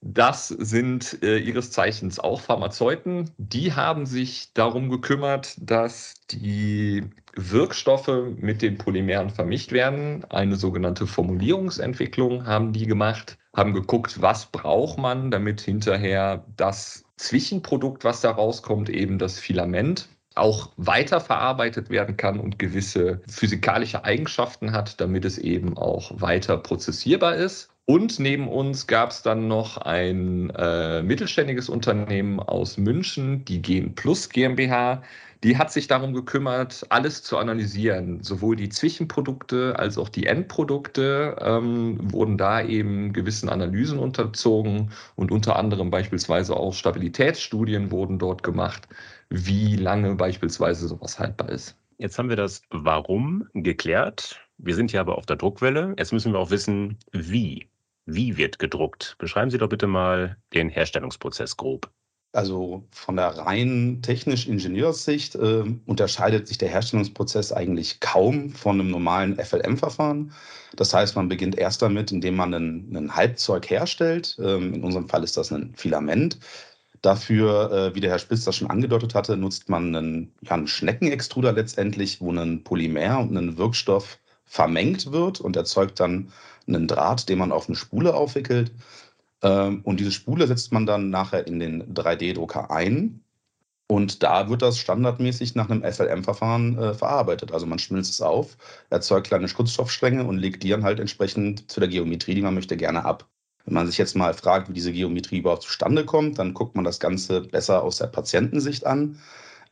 Das 0.00 0.48
sind 0.48 1.22
äh, 1.24 1.38
ihres 1.38 1.72
Zeichens 1.72 2.20
auch 2.20 2.40
Pharmazeuten. 2.40 3.30
Die 3.36 3.72
haben 3.72 4.06
sich 4.06 4.52
darum 4.54 4.90
gekümmert, 4.90 5.56
dass 5.60 6.14
die 6.30 7.04
Wirkstoffe 7.34 8.10
mit 8.36 8.62
den 8.62 8.78
Polymeren 8.78 9.30
vermischt 9.30 9.72
werden. 9.72 10.24
Eine 10.30 10.56
sogenannte 10.56 11.06
Formulierungsentwicklung 11.06 12.46
haben 12.46 12.72
die 12.72 12.86
gemacht, 12.86 13.38
haben 13.56 13.74
geguckt, 13.74 14.22
was 14.22 14.46
braucht 14.46 14.98
man, 14.98 15.32
damit 15.32 15.60
hinterher 15.60 16.44
das 16.56 17.04
Zwischenprodukt, 17.16 18.04
was 18.04 18.20
da 18.20 18.30
rauskommt, 18.30 18.88
eben 18.90 19.18
das 19.18 19.40
Filament, 19.40 20.08
auch 20.36 20.70
weiterverarbeitet 20.76 21.90
werden 21.90 22.16
kann 22.16 22.38
und 22.38 22.60
gewisse 22.60 23.20
physikalische 23.28 24.04
Eigenschaften 24.04 24.70
hat, 24.72 25.00
damit 25.00 25.24
es 25.24 25.38
eben 25.38 25.76
auch 25.76 26.20
weiter 26.20 26.56
prozessierbar 26.56 27.34
ist. 27.34 27.70
Und 27.90 28.18
neben 28.18 28.48
uns 28.48 28.86
gab 28.86 29.12
es 29.12 29.22
dann 29.22 29.48
noch 29.48 29.78
ein 29.78 30.50
äh, 30.50 31.02
mittelständiges 31.02 31.70
Unternehmen 31.70 32.38
aus 32.38 32.76
München, 32.76 33.46
die 33.46 33.62
Gen 33.62 33.94
Plus 33.94 34.28
GmbH. 34.28 35.02
Die 35.42 35.56
hat 35.56 35.72
sich 35.72 35.86
darum 35.86 36.12
gekümmert, 36.12 36.84
alles 36.90 37.22
zu 37.22 37.38
analysieren. 37.38 38.22
Sowohl 38.22 38.56
die 38.56 38.68
Zwischenprodukte 38.68 39.78
als 39.78 39.96
auch 39.96 40.10
die 40.10 40.26
Endprodukte 40.26 41.36
ähm, 41.40 41.96
wurden 42.12 42.36
da 42.36 42.60
eben 42.60 43.14
gewissen 43.14 43.48
Analysen 43.48 43.98
unterzogen 43.98 44.90
und 45.16 45.30
unter 45.30 45.56
anderem 45.56 45.90
beispielsweise 45.90 46.54
auch 46.58 46.74
Stabilitätsstudien 46.74 47.90
wurden 47.90 48.18
dort 48.18 48.42
gemacht, 48.42 48.86
wie 49.30 49.76
lange 49.76 50.14
beispielsweise 50.14 50.88
sowas 50.88 51.18
haltbar 51.18 51.48
ist. 51.48 51.74
Jetzt 51.96 52.18
haben 52.18 52.28
wir 52.28 52.36
das 52.36 52.60
Warum 52.68 53.48
geklärt. 53.54 54.46
Wir 54.58 54.74
sind 54.74 54.92
ja 54.92 55.00
aber 55.00 55.16
auf 55.16 55.24
der 55.24 55.36
Druckwelle. 55.36 55.94
Jetzt 55.96 56.12
müssen 56.12 56.34
wir 56.34 56.38
auch 56.38 56.50
wissen, 56.50 56.98
wie. 57.12 57.70
Wie 58.10 58.38
wird 58.38 58.58
gedruckt? 58.58 59.16
Beschreiben 59.18 59.50
Sie 59.50 59.58
doch 59.58 59.68
bitte 59.68 59.86
mal 59.86 60.38
den 60.54 60.70
Herstellungsprozess 60.70 61.58
grob. 61.58 61.90
Also 62.32 62.88
von 62.90 63.16
der 63.16 63.36
rein 63.36 64.00
technisch-Ingenieurssicht 64.00 65.34
äh, 65.34 65.64
unterscheidet 65.84 66.48
sich 66.48 66.56
der 66.56 66.70
Herstellungsprozess 66.70 67.52
eigentlich 67.52 68.00
kaum 68.00 68.48
von 68.48 68.80
einem 68.80 68.90
normalen 68.90 69.36
FLM-Verfahren. 69.36 70.32
Das 70.74 70.94
heißt, 70.94 71.16
man 71.16 71.28
beginnt 71.28 71.58
erst 71.58 71.82
damit, 71.82 72.10
indem 72.10 72.36
man 72.36 72.54
ein, 72.54 72.96
ein 72.96 73.14
Halbzeug 73.14 73.68
herstellt. 73.68 74.38
Ähm, 74.42 74.72
in 74.72 74.84
unserem 74.84 75.10
Fall 75.10 75.22
ist 75.22 75.36
das 75.36 75.52
ein 75.52 75.74
Filament. 75.76 76.38
Dafür, 77.02 77.70
äh, 77.70 77.94
wie 77.94 78.00
der 78.00 78.12
Herr 78.12 78.18
Spitz 78.18 78.44
das 78.44 78.56
schon 78.56 78.70
angedeutet 78.70 79.14
hatte, 79.14 79.36
nutzt 79.36 79.68
man 79.68 79.94
einen, 79.94 80.32
ja, 80.40 80.52
einen 80.52 80.66
Schneckenextruder 80.66 81.52
letztendlich, 81.52 82.22
wo 82.22 82.32
ein 82.32 82.64
Polymer 82.64 83.20
und 83.20 83.36
ein 83.36 83.58
Wirkstoff 83.58 84.18
vermengt 84.48 85.12
wird 85.12 85.40
und 85.40 85.56
erzeugt 85.56 86.00
dann 86.00 86.32
einen 86.66 86.88
Draht, 86.88 87.28
den 87.28 87.38
man 87.38 87.52
auf 87.52 87.68
eine 87.68 87.76
Spule 87.76 88.14
aufwickelt. 88.14 88.72
Ähm, 89.42 89.82
und 89.84 90.00
diese 90.00 90.12
Spule 90.12 90.46
setzt 90.46 90.72
man 90.72 90.86
dann 90.86 91.10
nachher 91.10 91.46
in 91.46 91.60
den 91.60 91.94
3D-Drucker 91.94 92.70
ein. 92.70 93.20
Und 93.90 94.22
da 94.22 94.50
wird 94.50 94.60
das 94.60 94.78
standardmäßig 94.78 95.54
nach 95.54 95.70
einem 95.70 95.82
FLM-Verfahren 95.82 96.78
äh, 96.78 96.94
verarbeitet. 96.94 97.52
Also 97.52 97.66
man 97.66 97.78
schmilzt 97.78 98.12
es 98.12 98.20
auf, 98.20 98.56
erzeugt 98.90 99.28
kleine 99.28 99.48
Schutzstoffstränge 99.48 100.24
und 100.24 100.38
legt 100.38 100.62
die 100.62 100.68
dann 100.68 100.84
halt 100.84 101.00
entsprechend 101.00 101.70
zu 101.70 101.80
der 101.80 101.88
Geometrie, 101.88 102.34
die 102.34 102.42
man 102.42 102.54
möchte, 102.54 102.76
gerne 102.76 103.04
ab. 103.04 103.26
Wenn 103.64 103.74
man 103.74 103.86
sich 103.86 103.98
jetzt 103.98 104.16
mal 104.16 104.34
fragt, 104.34 104.68
wie 104.68 104.74
diese 104.74 104.92
Geometrie 104.92 105.38
überhaupt 105.38 105.62
zustande 105.62 106.04
kommt, 106.04 106.38
dann 106.38 106.54
guckt 106.54 106.74
man 106.74 106.84
das 106.84 107.00
Ganze 107.00 107.42
besser 107.42 107.82
aus 107.82 107.98
der 107.98 108.06
Patientensicht 108.08 108.86
an. 108.86 109.18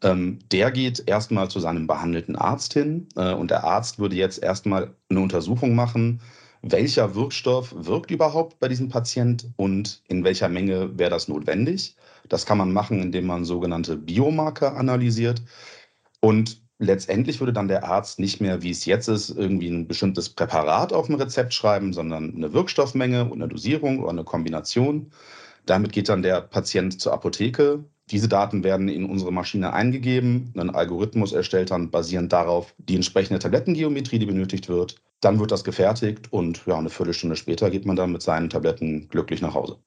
Ähm, 0.02 0.38
der 0.52 0.70
geht 0.70 1.04
erstmal 1.06 1.48
zu 1.48 1.60
seinem 1.60 1.86
behandelten 1.86 2.36
Arzt 2.36 2.72
hin 2.74 3.08
äh, 3.16 3.32
und 3.32 3.50
der 3.50 3.64
Arzt 3.64 3.98
würde 3.98 4.16
jetzt 4.16 4.42
erstmal 4.42 4.94
eine 5.08 5.20
Untersuchung 5.20 5.74
machen, 5.74 6.20
welcher 6.62 7.14
Wirkstoff 7.14 7.74
wirkt 7.76 8.10
überhaupt 8.10 8.58
bei 8.58 8.68
diesem 8.68 8.88
Patient 8.88 9.48
und 9.56 10.02
in 10.08 10.24
welcher 10.24 10.48
Menge 10.48 10.98
wäre 10.98 11.10
das 11.10 11.28
notwendig. 11.28 11.96
Das 12.28 12.44
kann 12.44 12.58
man 12.58 12.72
machen, 12.72 13.00
indem 13.00 13.26
man 13.26 13.44
sogenannte 13.44 13.96
Biomarker 13.96 14.76
analysiert. 14.76 15.42
Und 16.20 16.60
letztendlich 16.78 17.40
würde 17.40 17.52
dann 17.52 17.68
der 17.68 17.84
Arzt 17.84 18.18
nicht 18.18 18.40
mehr, 18.40 18.62
wie 18.62 18.70
es 18.70 18.84
jetzt 18.84 19.08
ist, 19.08 19.30
irgendwie 19.30 19.68
ein 19.68 19.86
bestimmtes 19.86 20.28
Präparat 20.28 20.92
auf 20.92 21.06
dem 21.06 21.14
Rezept 21.16 21.54
schreiben, 21.54 21.92
sondern 21.92 22.34
eine 22.34 22.52
Wirkstoffmenge 22.52 23.24
und 23.24 23.40
eine 23.40 23.48
Dosierung 23.48 24.00
oder 24.00 24.10
eine 24.10 24.24
Kombination. 24.24 25.12
Damit 25.66 25.92
geht 25.92 26.08
dann 26.08 26.22
der 26.22 26.40
Patient 26.40 27.00
zur 27.00 27.12
Apotheke. 27.12 27.84
Diese 28.10 28.28
Daten 28.28 28.62
werden 28.62 28.88
in 28.88 29.04
unsere 29.04 29.32
Maschine 29.32 29.72
eingegeben. 29.72 30.52
Ein 30.56 30.70
Algorithmus 30.70 31.32
erstellt 31.32 31.72
dann 31.72 31.90
basierend 31.90 32.32
darauf 32.32 32.72
die 32.78 32.94
entsprechende 32.94 33.40
Tablettengeometrie, 33.40 34.20
die 34.20 34.26
benötigt 34.26 34.68
wird. 34.68 34.96
Dann 35.20 35.40
wird 35.40 35.50
das 35.50 35.64
gefertigt 35.64 36.32
und 36.32 36.62
ja, 36.66 36.78
eine 36.78 36.90
Viertelstunde 36.90 37.34
später 37.34 37.70
geht 37.70 37.84
man 37.84 37.96
dann 37.96 38.12
mit 38.12 38.22
seinen 38.22 38.48
Tabletten 38.48 39.08
glücklich 39.08 39.40
nach 39.40 39.54
Hause. 39.54 39.78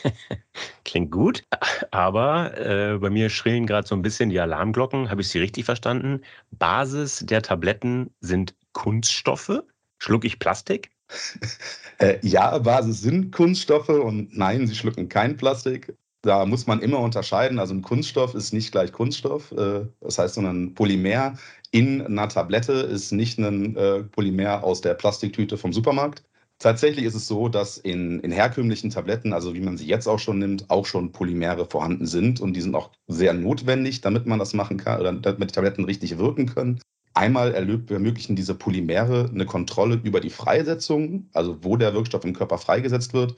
Klingt 0.84 1.12
gut, 1.12 1.44
aber 1.92 2.58
äh, 2.58 2.98
bei 2.98 3.10
mir 3.10 3.28
schrillen 3.28 3.66
gerade 3.66 3.86
so 3.86 3.94
ein 3.94 4.02
bisschen 4.02 4.30
die 4.30 4.40
Alarmglocken. 4.40 5.10
Habe 5.10 5.20
ich 5.20 5.28
Sie 5.28 5.38
richtig 5.38 5.66
verstanden? 5.66 6.22
Basis 6.50 7.22
der 7.26 7.42
Tabletten 7.42 8.10
sind 8.20 8.54
Kunststoffe? 8.72 9.62
Schluck 9.98 10.24
ich 10.24 10.38
Plastik? 10.38 10.90
äh, 11.98 12.18
ja, 12.22 12.58
Basis 12.58 13.02
sind 13.02 13.30
Kunststoffe 13.30 13.90
und 13.90 14.36
nein, 14.36 14.66
sie 14.66 14.74
schlucken 14.74 15.08
kein 15.08 15.36
Plastik. 15.36 15.94
Da 16.22 16.44
muss 16.44 16.66
man 16.66 16.80
immer 16.80 16.98
unterscheiden. 17.00 17.58
Also 17.58 17.74
ein 17.74 17.82
Kunststoff 17.82 18.34
ist 18.34 18.52
nicht 18.52 18.72
gleich 18.72 18.92
Kunststoff. 18.92 19.52
Äh, 19.52 19.86
das 20.00 20.18
heißt, 20.18 20.34
sondern 20.34 20.64
ein 20.64 20.74
Polymer 20.74 21.34
in 21.70 22.02
einer 22.02 22.28
Tablette 22.28 22.72
ist 22.72 23.12
nicht 23.12 23.38
ein 23.38 23.76
äh, 23.76 24.02
Polymer 24.02 24.64
aus 24.64 24.80
der 24.80 24.94
Plastiktüte 24.94 25.58
vom 25.58 25.72
Supermarkt. 25.72 26.24
Tatsächlich 26.58 27.04
ist 27.04 27.14
es 27.14 27.26
so, 27.28 27.48
dass 27.48 27.76
in, 27.76 28.20
in 28.20 28.32
herkömmlichen 28.32 28.88
Tabletten, 28.88 29.34
also 29.34 29.54
wie 29.54 29.60
man 29.60 29.76
sie 29.76 29.86
jetzt 29.86 30.06
auch 30.06 30.18
schon 30.18 30.38
nimmt, 30.38 30.70
auch 30.70 30.86
schon 30.86 31.12
Polymere 31.12 31.66
vorhanden 31.66 32.06
sind 32.06 32.40
und 32.40 32.54
die 32.54 32.62
sind 32.62 32.74
auch 32.74 32.92
sehr 33.08 33.34
notwendig, 33.34 34.00
damit 34.00 34.26
man 34.26 34.38
das 34.38 34.54
machen 34.54 34.78
kann 34.78 35.00
oder 35.00 35.12
damit 35.12 35.50
die 35.50 35.54
Tabletten 35.54 35.84
richtig 35.84 36.16
wirken 36.16 36.46
können. 36.46 36.80
Einmal 37.12 37.52
ermöglichen 37.54 38.36
diese 38.36 38.54
Polymere 38.54 39.30
eine 39.32 39.46
Kontrolle 39.46 40.00
über 40.02 40.20
die 40.20 40.30
Freisetzung, 40.30 41.28
also 41.34 41.58
wo 41.62 41.76
der 41.76 41.92
Wirkstoff 41.94 42.24
im 42.24 42.34
Körper 42.34 42.58
freigesetzt 42.58 43.12
wird. 43.12 43.36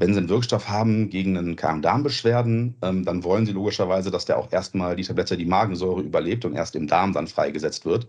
Wenn 0.00 0.14
Sie 0.14 0.20
einen 0.20 0.28
Wirkstoff 0.28 0.68
haben 0.68 1.10
gegen 1.10 1.36
einen 1.36 1.56
Darmbeschwerden, 1.56 2.76
ähm, 2.82 3.04
dann 3.04 3.24
wollen 3.24 3.46
Sie 3.46 3.52
logischerweise, 3.52 4.12
dass 4.12 4.26
der 4.26 4.38
auch 4.38 4.52
erstmal 4.52 4.94
die 4.94 5.02
Tablette 5.02 5.36
die 5.36 5.44
Magensäure 5.44 6.02
überlebt 6.02 6.44
und 6.44 6.54
erst 6.54 6.76
im 6.76 6.86
Darm 6.86 7.12
dann 7.12 7.26
freigesetzt 7.26 7.84
wird. 7.84 8.06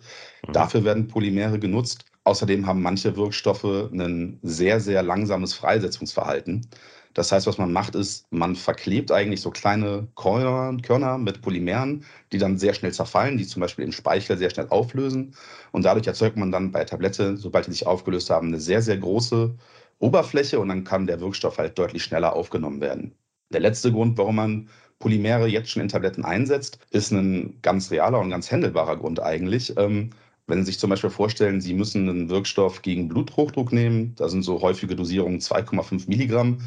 Mhm. 0.47 0.53
Dafür 0.53 0.83
werden 0.83 1.07
Polymere 1.07 1.57
genutzt. 1.57 2.05
Außerdem 2.25 2.67
haben 2.67 2.83
manche 2.83 3.17
Wirkstoffe 3.17 3.89
ein 3.91 4.39
sehr, 4.43 4.79
sehr 4.79 5.01
langsames 5.01 5.55
Freisetzungsverhalten. 5.55 6.67
Das 7.15 7.31
heißt, 7.31 7.47
was 7.47 7.57
man 7.57 7.73
macht, 7.73 7.95
ist, 7.95 8.31
man 8.31 8.55
verklebt 8.55 9.11
eigentlich 9.11 9.41
so 9.41 9.49
kleine 9.49 10.07
Körner 10.15 11.17
mit 11.17 11.41
Polymeren, 11.41 12.05
die 12.31 12.37
dann 12.37 12.59
sehr 12.59 12.75
schnell 12.75 12.93
zerfallen, 12.93 13.37
die 13.37 13.47
zum 13.47 13.61
Beispiel 13.61 13.83
im 13.83 13.91
Speichel 13.91 14.37
sehr 14.37 14.51
schnell 14.51 14.67
auflösen. 14.69 15.33
Und 15.71 15.85
dadurch 15.85 16.05
erzeugt 16.05 16.37
man 16.37 16.51
dann 16.51 16.71
bei 16.71 16.83
Tablette, 16.85 17.35
sobald 17.35 17.65
die 17.65 17.71
sich 17.71 17.87
aufgelöst 17.87 18.29
haben, 18.29 18.49
eine 18.49 18.59
sehr, 18.59 18.83
sehr 18.83 18.97
große 18.97 19.55
Oberfläche 19.99 20.59
und 20.59 20.69
dann 20.69 20.83
kann 20.83 21.07
der 21.07 21.19
Wirkstoff 21.19 21.57
halt 21.57 21.77
deutlich 21.77 22.03
schneller 22.03 22.35
aufgenommen 22.35 22.81
werden. 22.81 23.15
Der 23.51 23.61
letzte 23.61 23.91
Grund, 23.91 24.17
warum 24.17 24.35
man 24.35 24.69
Polymere 24.99 25.47
jetzt 25.47 25.69
schon 25.69 25.81
in 25.81 25.87
Tabletten 25.87 26.25
einsetzt, 26.25 26.79
ist 26.91 27.11
ein 27.11 27.59
ganz 27.61 27.89
realer 27.91 28.19
und 28.19 28.29
ganz 28.29 28.51
händelbarer 28.51 28.97
Grund 28.97 29.21
eigentlich. 29.21 29.75
Ähm, 29.77 30.11
wenn 30.47 30.59
Sie 30.59 30.71
sich 30.71 30.79
zum 30.79 30.89
Beispiel 30.89 31.09
vorstellen, 31.09 31.61
Sie 31.61 31.73
müssen 31.73 32.09
einen 32.09 32.29
Wirkstoff 32.29 32.81
gegen 32.81 33.07
Bluthochdruck 33.07 33.71
nehmen, 33.71 34.15
da 34.15 34.29
sind 34.29 34.43
so 34.43 34.61
häufige 34.61 34.95
Dosierungen 34.95 35.39
2,5 35.39 36.09
Milligramm 36.09 36.59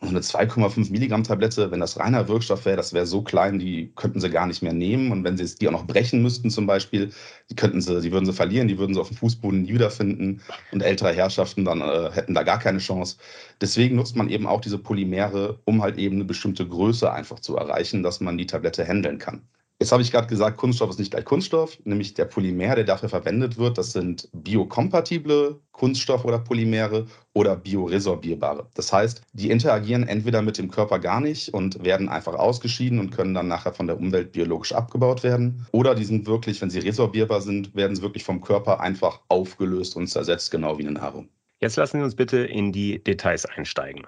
eine 0.00 0.20
2,5 0.20 0.90
Milligramm 0.90 1.24
Tablette, 1.24 1.70
wenn 1.70 1.80
das 1.80 1.98
reiner 1.98 2.26
Wirkstoff 2.26 2.64
wäre, 2.64 2.76
das 2.76 2.92
wäre 2.92 3.06
so 3.06 3.22
klein, 3.22 3.58
die 3.58 3.92
könnten 3.96 4.20
sie 4.20 4.30
gar 4.30 4.46
nicht 4.46 4.62
mehr 4.62 4.72
nehmen. 4.72 5.12
Und 5.12 5.24
wenn 5.24 5.36
sie 5.36 5.54
die 5.56 5.68
auch 5.68 5.72
noch 5.72 5.86
brechen 5.86 6.22
müssten 6.22 6.50
zum 6.50 6.66
Beispiel, 6.66 7.12
die 7.50 7.54
könnten 7.54 7.80
sie, 7.82 8.00
die 8.00 8.10
würden 8.10 8.24
sie 8.26 8.32
verlieren, 8.32 8.68
die 8.68 8.78
würden 8.78 8.94
sie 8.94 9.00
auf 9.00 9.08
dem 9.08 9.16
Fußboden 9.18 9.62
nie 9.62 9.74
wiederfinden. 9.74 10.40
Und 10.72 10.82
ältere 10.82 11.12
Herrschaften 11.12 11.64
dann 11.64 11.82
äh, 11.82 12.10
hätten 12.12 12.34
da 12.34 12.42
gar 12.42 12.58
keine 12.58 12.78
Chance. 12.78 13.16
Deswegen 13.60 13.96
nutzt 13.96 14.16
man 14.16 14.30
eben 14.30 14.46
auch 14.46 14.60
diese 14.60 14.78
Polymere, 14.78 15.60
um 15.64 15.82
halt 15.82 15.98
eben 15.98 16.16
eine 16.16 16.24
bestimmte 16.24 16.66
Größe 16.66 17.12
einfach 17.12 17.40
zu 17.40 17.56
erreichen, 17.56 18.02
dass 18.02 18.20
man 18.20 18.38
die 18.38 18.46
Tablette 18.46 18.86
handeln 18.86 19.18
kann. 19.18 19.42
Jetzt 19.80 19.92
habe 19.92 20.02
ich 20.02 20.12
gerade 20.12 20.26
gesagt, 20.26 20.58
Kunststoff 20.58 20.90
ist 20.90 20.98
nicht 20.98 21.10
gleich 21.10 21.24
Kunststoff, 21.24 21.78
nämlich 21.84 22.12
der 22.12 22.26
Polymer, 22.26 22.74
der 22.74 22.84
dafür 22.84 23.08
verwendet 23.08 23.56
wird, 23.56 23.78
das 23.78 23.92
sind 23.92 24.28
biokompatible 24.34 25.58
Kunststoffe 25.72 26.26
oder 26.26 26.38
Polymere 26.38 27.06
oder 27.32 27.56
bioresorbierbare. 27.56 28.68
Das 28.74 28.92
heißt, 28.92 29.22
die 29.32 29.48
interagieren 29.48 30.06
entweder 30.06 30.42
mit 30.42 30.58
dem 30.58 30.70
Körper 30.70 30.98
gar 30.98 31.22
nicht 31.22 31.54
und 31.54 31.82
werden 31.82 32.10
einfach 32.10 32.34
ausgeschieden 32.34 32.98
und 32.98 33.10
können 33.10 33.32
dann 33.32 33.48
nachher 33.48 33.72
von 33.72 33.86
der 33.86 33.96
Umwelt 33.96 34.32
biologisch 34.32 34.72
abgebaut 34.72 35.22
werden. 35.22 35.66
Oder 35.72 35.94
die 35.94 36.04
sind 36.04 36.26
wirklich, 36.26 36.60
wenn 36.60 36.68
sie 36.68 36.80
resorbierbar 36.80 37.40
sind, 37.40 37.74
werden 37.74 37.96
sie 37.96 38.02
wirklich 38.02 38.24
vom 38.24 38.42
Körper 38.42 38.80
einfach 38.80 39.20
aufgelöst 39.28 39.96
und 39.96 40.08
zersetzt, 40.08 40.50
genau 40.50 40.76
wie 40.76 40.82
eine 40.82 40.92
Nahrung. 40.92 41.30
Jetzt 41.58 41.76
lassen 41.76 42.00
Sie 42.00 42.04
uns 42.04 42.14
bitte 42.14 42.38
in 42.38 42.72
die 42.72 43.02
Details 43.02 43.46
einsteigen. 43.46 44.04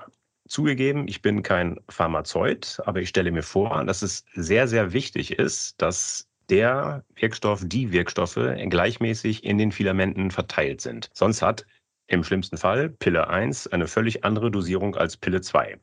Zugegeben, 0.49 1.07
ich 1.09 1.23
bin 1.23 1.43
kein 1.43 1.79
Pharmazeut, 1.89 2.81
aber 2.85 3.01
ich 3.01 3.09
stelle 3.09 3.31
mir 3.31 3.43
vor, 3.43 3.85
dass 3.85 4.03
es 4.03 4.25
sehr, 4.35 4.69
sehr 4.69 4.93
wichtig 4.93 5.39
ist, 5.39 5.81
dass 5.81 6.29
der 6.51 7.05
Wirkstoff, 7.15 7.63
die 7.65 7.93
Wirkstoffe 7.93 8.39
gleichmäßig 8.69 9.45
in 9.45 9.59
den 9.59 9.73
Filamenten 9.73 10.31
verteilt 10.31 10.81
sind. 10.81 11.09
Sonst 11.15 11.43
hat 11.43 11.65
im 12.09 12.25
schlimmsten 12.25 12.59
Fall 12.59 12.91
Pille 12.91 13.29
1 13.29 13.69
eine 13.69 13.87
völlig 13.87 14.25
andere 14.25 14.51
Dosierung 14.51 14.97
als 14.97 15.17
Pille 15.17 15.41
2. 15.41 15.79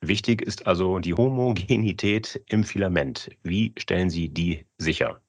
Wichtig 0.00 0.42
ist 0.42 0.66
also 0.66 0.98
die 0.98 1.14
Homogenität 1.14 2.42
im 2.48 2.64
Filament. 2.64 3.30
Wie 3.42 3.72
stellen 3.78 4.10
Sie 4.10 4.28
die 4.28 4.66
sicher? 4.78 5.20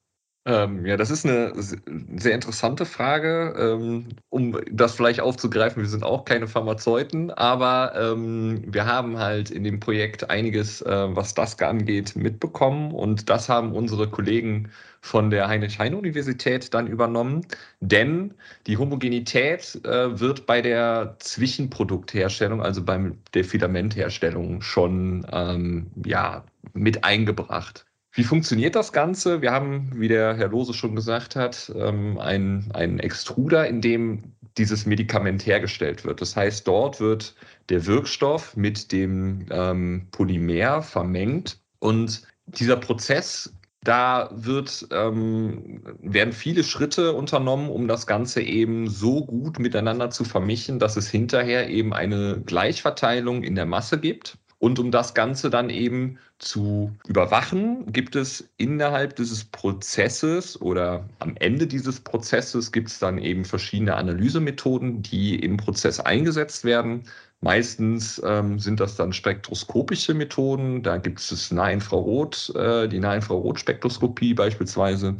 Ähm, 0.46 0.84
ja, 0.84 0.98
das 0.98 1.10
ist 1.10 1.24
eine 1.24 1.52
sehr 1.56 2.34
interessante 2.34 2.84
Frage. 2.84 3.54
Ähm, 3.56 4.08
um 4.28 4.60
das 4.70 4.94
vielleicht 4.94 5.20
aufzugreifen, 5.20 5.82
wir 5.82 5.88
sind 5.88 6.04
auch 6.04 6.26
keine 6.26 6.46
Pharmazeuten, 6.48 7.30
aber 7.30 7.94
ähm, 7.96 8.62
wir 8.66 8.84
haben 8.84 9.18
halt 9.18 9.50
in 9.50 9.64
dem 9.64 9.80
Projekt 9.80 10.28
einiges, 10.28 10.82
äh, 10.82 11.16
was 11.16 11.32
das 11.32 11.58
angeht, 11.60 12.14
mitbekommen 12.14 12.92
und 12.92 13.30
das 13.30 13.48
haben 13.48 13.72
unsere 13.72 14.10
Kollegen 14.10 14.70
von 15.00 15.30
der 15.30 15.48
Heinrich-Heine-Universität 15.48 16.74
dann 16.74 16.88
übernommen, 16.88 17.46
denn 17.80 18.34
die 18.66 18.76
Homogenität 18.76 19.80
äh, 19.84 20.20
wird 20.20 20.44
bei 20.44 20.60
der 20.60 21.16
Zwischenproduktherstellung, 21.20 22.62
also 22.62 22.84
bei 22.84 23.12
der 23.32 23.44
Filamentherstellung 23.44 24.60
schon 24.60 25.26
ähm, 25.32 25.90
ja, 26.04 26.44
mit 26.74 27.02
eingebracht. 27.02 27.86
Wie 28.14 28.22
funktioniert 28.22 28.76
das 28.76 28.92
Ganze? 28.92 29.42
Wir 29.42 29.50
haben, 29.50 29.90
wie 29.96 30.06
der 30.06 30.36
Herr 30.36 30.48
Lose 30.48 30.72
schon 30.72 30.94
gesagt 30.94 31.34
hat, 31.34 31.72
ähm, 31.74 32.16
einen, 32.18 32.70
einen 32.72 33.00
Extruder, 33.00 33.66
in 33.66 33.80
dem 33.80 34.34
dieses 34.56 34.86
Medikament 34.86 35.44
hergestellt 35.44 36.04
wird. 36.04 36.20
Das 36.20 36.36
heißt, 36.36 36.66
dort 36.68 37.00
wird 37.00 37.34
der 37.70 37.86
Wirkstoff 37.86 38.56
mit 38.56 38.92
dem 38.92 39.46
ähm, 39.50 40.06
Polymer 40.12 40.80
vermengt 40.82 41.58
und 41.80 42.22
dieser 42.46 42.76
Prozess, 42.76 43.52
da 43.82 44.30
wird, 44.32 44.86
ähm, 44.92 45.82
werden 46.00 46.32
viele 46.32 46.62
Schritte 46.62 47.14
unternommen, 47.14 47.68
um 47.68 47.88
das 47.88 48.06
Ganze 48.06 48.42
eben 48.42 48.88
so 48.88 49.24
gut 49.24 49.58
miteinander 49.58 50.10
zu 50.10 50.22
vermischen, 50.22 50.78
dass 50.78 50.96
es 50.96 51.10
hinterher 51.10 51.68
eben 51.68 51.92
eine 51.92 52.40
Gleichverteilung 52.46 53.42
in 53.42 53.56
der 53.56 53.66
Masse 53.66 53.98
gibt. 53.98 54.38
Und 54.64 54.78
um 54.78 54.90
das 54.90 55.12
Ganze 55.12 55.50
dann 55.50 55.68
eben 55.68 56.18
zu 56.38 56.90
überwachen, 57.06 57.92
gibt 57.92 58.16
es 58.16 58.48
innerhalb 58.56 59.14
dieses 59.14 59.44
Prozesses 59.44 60.58
oder 60.58 61.06
am 61.18 61.36
Ende 61.36 61.66
dieses 61.66 62.00
Prozesses 62.00 62.72
gibt 62.72 62.88
es 62.88 62.98
dann 62.98 63.18
eben 63.18 63.44
verschiedene 63.44 63.94
Analysemethoden, 63.94 65.02
die 65.02 65.38
im 65.38 65.58
Prozess 65.58 66.00
eingesetzt 66.00 66.64
werden. 66.64 67.02
Meistens 67.42 68.22
ähm, 68.24 68.58
sind 68.58 68.80
das 68.80 68.96
dann 68.96 69.12
spektroskopische 69.12 70.14
Methoden. 70.14 70.82
Da 70.82 70.96
gibt 70.96 71.20
es 71.20 71.50
Nahinfrarot, 71.50 72.54
äh, 72.56 72.88
die 72.88 73.00
Nahinfrarotspektroskopie 73.00 74.32
beispielsweise. 74.32 75.14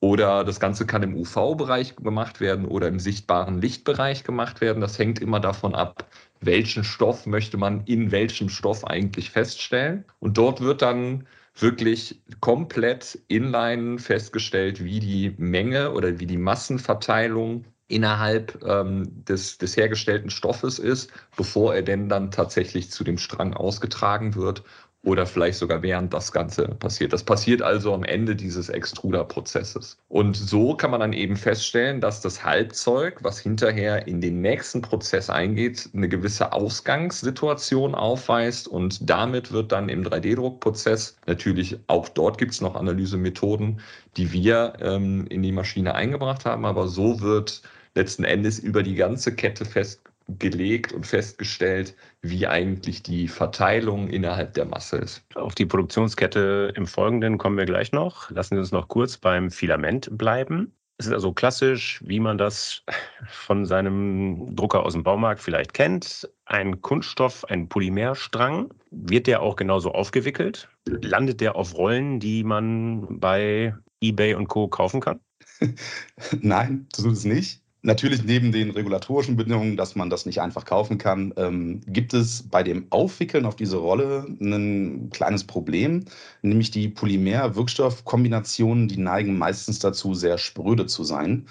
Oder 0.00 0.44
das 0.44 0.60
Ganze 0.60 0.86
kann 0.86 1.02
im 1.02 1.14
UV-Bereich 1.14 1.96
gemacht 1.96 2.40
werden 2.40 2.64
oder 2.64 2.88
im 2.88 2.98
sichtbaren 2.98 3.60
Lichtbereich 3.60 4.24
gemacht 4.24 4.62
werden. 4.62 4.80
Das 4.80 4.98
hängt 4.98 5.20
immer 5.20 5.40
davon 5.40 5.74
ab, 5.74 6.08
welchen 6.40 6.84
Stoff 6.84 7.26
möchte 7.26 7.58
man 7.58 7.84
in 7.84 8.10
welchem 8.10 8.48
Stoff 8.48 8.86
eigentlich 8.86 9.30
feststellen. 9.30 10.06
Und 10.18 10.38
dort 10.38 10.62
wird 10.62 10.80
dann 10.80 11.26
wirklich 11.54 12.22
komplett 12.40 13.18
inline 13.28 13.98
festgestellt, 13.98 14.82
wie 14.82 15.00
die 15.00 15.34
Menge 15.36 15.92
oder 15.92 16.18
wie 16.18 16.26
die 16.26 16.38
Massenverteilung 16.38 17.66
innerhalb 17.88 18.62
ähm, 18.64 19.24
des, 19.24 19.58
des 19.58 19.76
hergestellten 19.76 20.30
Stoffes 20.30 20.78
ist, 20.78 21.10
bevor 21.36 21.74
er 21.74 21.82
denn 21.82 22.08
dann 22.08 22.30
tatsächlich 22.30 22.90
zu 22.90 23.04
dem 23.04 23.18
Strang 23.18 23.52
ausgetragen 23.52 24.34
wird 24.34 24.62
oder 25.02 25.24
vielleicht 25.24 25.58
sogar 25.58 25.82
während 25.82 26.12
das 26.12 26.30
Ganze 26.30 26.68
passiert. 26.68 27.12
Das 27.12 27.24
passiert 27.24 27.62
also 27.62 27.94
am 27.94 28.04
Ende 28.04 28.36
dieses 28.36 28.68
Extruder-Prozesses. 28.68 29.96
Und 30.08 30.36
so 30.36 30.74
kann 30.74 30.90
man 30.90 31.00
dann 31.00 31.14
eben 31.14 31.36
feststellen, 31.36 32.00
dass 32.02 32.20
das 32.20 32.44
Halbzeug, 32.44 33.18
was 33.22 33.38
hinterher 33.38 34.06
in 34.06 34.20
den 34.20 34.42
nächsten 34.42 34.82
Prozess 34.82 35.30
eingeht, 35.30 35.88
eine 35.94 36.08
gewisse 36.08 36.52
Ausgangssituation 36.52 37.94
aufweist 37.94 38.68
und 38.68 39.08
damit 39.08 39.52
wird 39.52 39.72
dann 39.72 39.88
im 39.88 40.04
3D-Druckprozess 40.04 41.16
natürlich 41.26 41.78
auch 41.86 42.08
dort 42.08 42.36
gibt 42.36 42.52
es 42.52 42.60
noch 42.60 42.74
Analysemethoden, 42.74 43.80
die 44.16 44.32
wir 44.32 44.74
ähm, 44.80 45.26
in 45.28 45.42
die 45.42 45.52
Maschine 45.52 45.94
eingebracht 45.94 46.44
haben, 46.44 46.66
aber 46.66 46.88
so 46.88 47.20
wird 47.20 47.62
letzten 47.94 48.24
Endes 48.24 48.58
über 48.58 48.82
die 48.82 48.94
ganze 48.94 49.34
Kette 49.34 49.64
fest 49.64 50.02
gelegt 50.38 50.92
und 50.92 51.06
festgestellt, 51.06 51.96
wie 52.22 52.46
eigentlich 52.46 53.02
die 53.02 53.28
Verteilung 53.28 54.08
innerhalb 54.08 54.54
der 54.54 54.66
Masse 54.66 54.98
ist. 54.98 55.24
Auf 55.34 55.54
die 55.54 55.66
Produktionskette 55.66 56.72
im 56.76 56.86
Folgenden 56.86 57.38
kommen 57.38 57.56
wir 57.56 57.66
gleich 57.66 57.92
noch. 57.92 58.30
Lassen 58.30 58.54
Sie 58.54 58.60
uns 58.60 58.72
noch 58.72 58.88
kurz 58.88 59.16
beim 59.16 59.50
Filament 59.50 60.08
bleiben. 60.12 60.72
Es 61.00 61.06
ist 61.06 61.14
also 61.14 61.32
klassisch, 61.32 62.02
wie 62.04 62.20
man 62.20 62.36
das 62.36 62.82
von 63.26 63.64
seinem 63.64 64.54
Drucker 64.54 64.84
aus 64.84 64.92
dem 64.92 65.02
Baumarkt 65.02 65.40
vielleicht 65.40 65.72
kennt. 65.72 66.28
Ein 66.44 66.82
Kunststoff, 66.82 67.46
ein 67.46 67.70
Polymerstrang. 67.70 68.74
Wird 68.90 69.26
der 69.26 69.40
auch 69.40 69.56
genauso 69.56 69.92
aufgewickelt? 69.92 70.68
Landet 70.86 71.40
der 71.40 71.56
auf 71.56 71.74
Rollen, 71.74 72.20
die 72.20 72.44
man 72.44 73.18
bei 73.18 73.74
eBay 74.02 74.34
und 74.34 74.48
Co. 74.48 74.68
kaufen 74.68 75.00
kann? 75.00 75.20
Nein, 76.40 76.86
tut 76.92 77.12
es 77.12 77.24
nicht. 77.24 77.59
Natürlich 77.82 78.22
neben 78.24 78.52
den 78.52 78.70
regulatorischen 78.70 79.36
Bedingungen, 79.36 79.78
dass 79.78 79.96
man 79.96 80.10
das 80.10 80.26
nicht 80.26 80.42
einfach 80.42 80.66
kaufen 80.66 80.98
kann, 80.98 81.32
ähm, 81.38 81.80
gibt 81.86 82.12
es 82.12 82.42
bei 82.42 82.62
dem 82.62 82.86
Aufwickeln 82.90 83.46
auf 83.46 83.56
diese 83.56 83.78
Rolle 83.78 84.26
ein 84.38 85.08
kleines 85.10 85.44
Problem, 85.44 86.04
nämlich 86.42 86.70
die 86.70 86.88
Polymer-Wirkstoff-Kombinationen, 86.90 88.86
die 88.86 88.98
neigen 88.98 89.38
meistens 89.38 89.78
dazu, 89.78 90.12
sehr 90.12 90.36
spröde 90.36 90.86
zu 90.86 91.04
sein. 91.04 91.46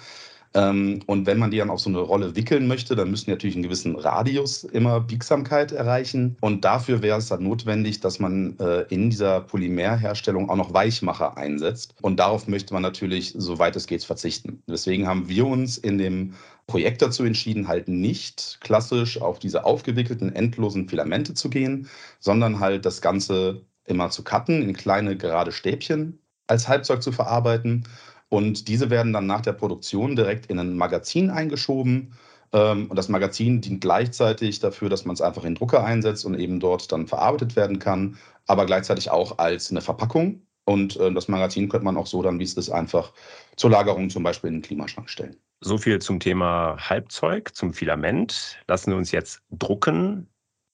Ähm, 0.52 1.00
und 1.06 1.26
wenn 1.26 1.38
man 1.38 1.50
die 1.50 1.58
dann 1.58 1.70
auf 1.70 1.80
so 1.80 1.88
eine 1.88 2.00
Rolle 2.00 2.34
wickeln 2.34 2.66
möchte, 2.66 2.96
dann 2.96 3.10
müssen 3.10 3.26
die 3.26 3.30
natürlich 3.30 3.54
einen 3.54 3.62
gewissen 3.62 3.96
Radius 3.96 4.64
immer 4.64 5.00
Biegsamkeit 5.00 5.70
erreichen. 5.72 6.36
Und 6.40 6.64
dafür 6.64 7.02
wäre 7.02 7.18
es 7.18 7.28
dann 7.28 7.44
notwendig, 7.44 8.00
dass 8.00 8.18
man 8.18 8.58
äh, 8.58 8.82
in 8.88 9.10
dieser 9.10 9.42
Polymerherstellung 9.42 10.50
auch 10.50 10.56
noch 10.56 10.74
Weichmacher 10.74 11.36
einsetzt. 11.36 11.94
Und 12.02 12.18
darauf 12.18 12.48
möchte 12.48 12.74
man 12.74 12.82
natürlich, 12.82 13.34
soweit 13.36 13.76
es 13.76 13.86
geht, 13.86 14.02
verzichten. 14.02 14.62
Deswegen 14.68 15.06
haben 15.06 15.28
wir 15.28 15.46
uns 15.46 15.78
in 15.78 15.98
dem 15.98 16.34
Projekt 16.66 17.02
dazu 17.02 17.24
entschieden, 17.24 17.68
halt 17.68 17.88
nicht 17.88 18.58
klassisch 18.60 19.20
auf 19.20 19.38
diese 19.38 19.64
aufgewickelten, 19.64 20.34
endlosen 20.34 20.88
Filamente 20.88 21.34
zu 21.34 21.50
gehen, 21.50 21.88
sondern 22.18 22.60
halt 22.60 22.86
das 22.86 23.00
Ganze 23.00 23.62
immer 23.86 24.10
zu 24.10 24.22
cutten, 24.22 24.62
in 24.62 24.72
kleine 24.72 25.16
gerade 25.16 25.52
Stäbchen 25.52 26.18
als 26.46 26.68
Halbzeug 26.68 27.02
zu 27.02 27.12
verarbeiten 27.12 27.84
und 28.30 28.68
diese 28.68 28.90
werden 28.90 29.12
dann 29.12 29.26
nach 29.26 29.42
der 29.42 29.52
Produktion 29.52 30.16
direkt 30.16 30.46
in 30.46 30.58
ein 30.58 30.76
Magazin 30.76 31.30
eingeschoben. 31.30 32.14
Ähm, 32.52 32.86
und 32.86 32.96
das 32.96 33.08
Magazin 33.08 33.60
dient 33.60 33.80
gleichzeitig 33.80 34.60
dafür, 34.60 34.88
dass 34.88 35.04
man 35.04 35.14
es 35.14 35.20
einfach 35.20 35.44
in 35.44 35.56
Drucker 35.56 35.84
einsetzt 35.84 36.24
und 36.24 36.38
eben 36.38 36.60
dort 36.60 36.90
dann 36.92 37.08
verarbeitet 37.08 37.56
werden 37.56 37.80
kann, 37.80 38.16
aber 38.46 38.66
gleichzeitig 38.66 39.10
auch 39.10 39.38
als 39.38 39.70
eine 39.70 39.80
Verpackung. 39.80 40.42
Und 40.64 40.96
äh, 40.96 41.12
das 41.12 41.26
Magazin 41.26 41.68
könnte 41.68 41.84
man 41.84 41.96
auch 41.96 42.06
so 42.06 42.22
dann, 42.22 42.38
wie 42.38 42.44
es 42.44 42.54
ist, 42.54 42.70
einfach 42.70 43.12
zur 43.56 43.70
Lagerung 43.70 44.10
zum 44.10 44.22
Beispiel 44.22 44.48
in 44.48 44.56
den 44.56 44.62
Klimaschrank 44.62 45.10
stellen. 45.10 45.36
So 45.60 45.76
viel 45.76 45.98
zum 45.98 46.20
Thema 46.20 46.76
Halbzeug, 46.78 47.54
zum 47.54 47.74
Filament. 47.74 48.58
Lassen 48.68 48.92
wir 48.92 48.96
uns 48.96 49.10
jetzt 49.10 49.42
drucken. 49.50 50.28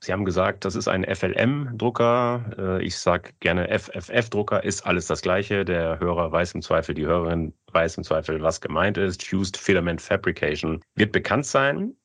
Sie 0.07 0.13
haben 0.13 0.25
gesagt, 0.25 0.65
das 0.65 0.77
ist 0.77 0.87
ein 0.87 1.05
FLM-Drucker. 1.05 2.79
Äh, 2.79 2.85
ich 2.85 2.97
sage 2.97 3.33
gerne 3.41 3.77
FFF-Drucker, 3.77 4.63
ist 4.63 4.87
alles 4.87 5.09
das 5.09 5.21
Gleiche. 5.21 5.65
Der 5.65 5.99
Hörer 5.99 6.31
weiß 6.31 6.53
im 6.53 6.63
Zweifel, 6.63 6.95
die 6.95 7.05
Hörerin 7.05 7.53
weiß 7.73 7.97
im 7.99 8.05
Zweifel, 8.05 8.41
was 8.41 8.61
gemeint 8.61 8.99
ist. 8.99 9.25
Fused 9.25 9.57
Filament 9.57 10.01
Fabrication 10.01 10.81
wird 10.95 11.11
bekannt 11.11 11.45
sein. 11.45 11.97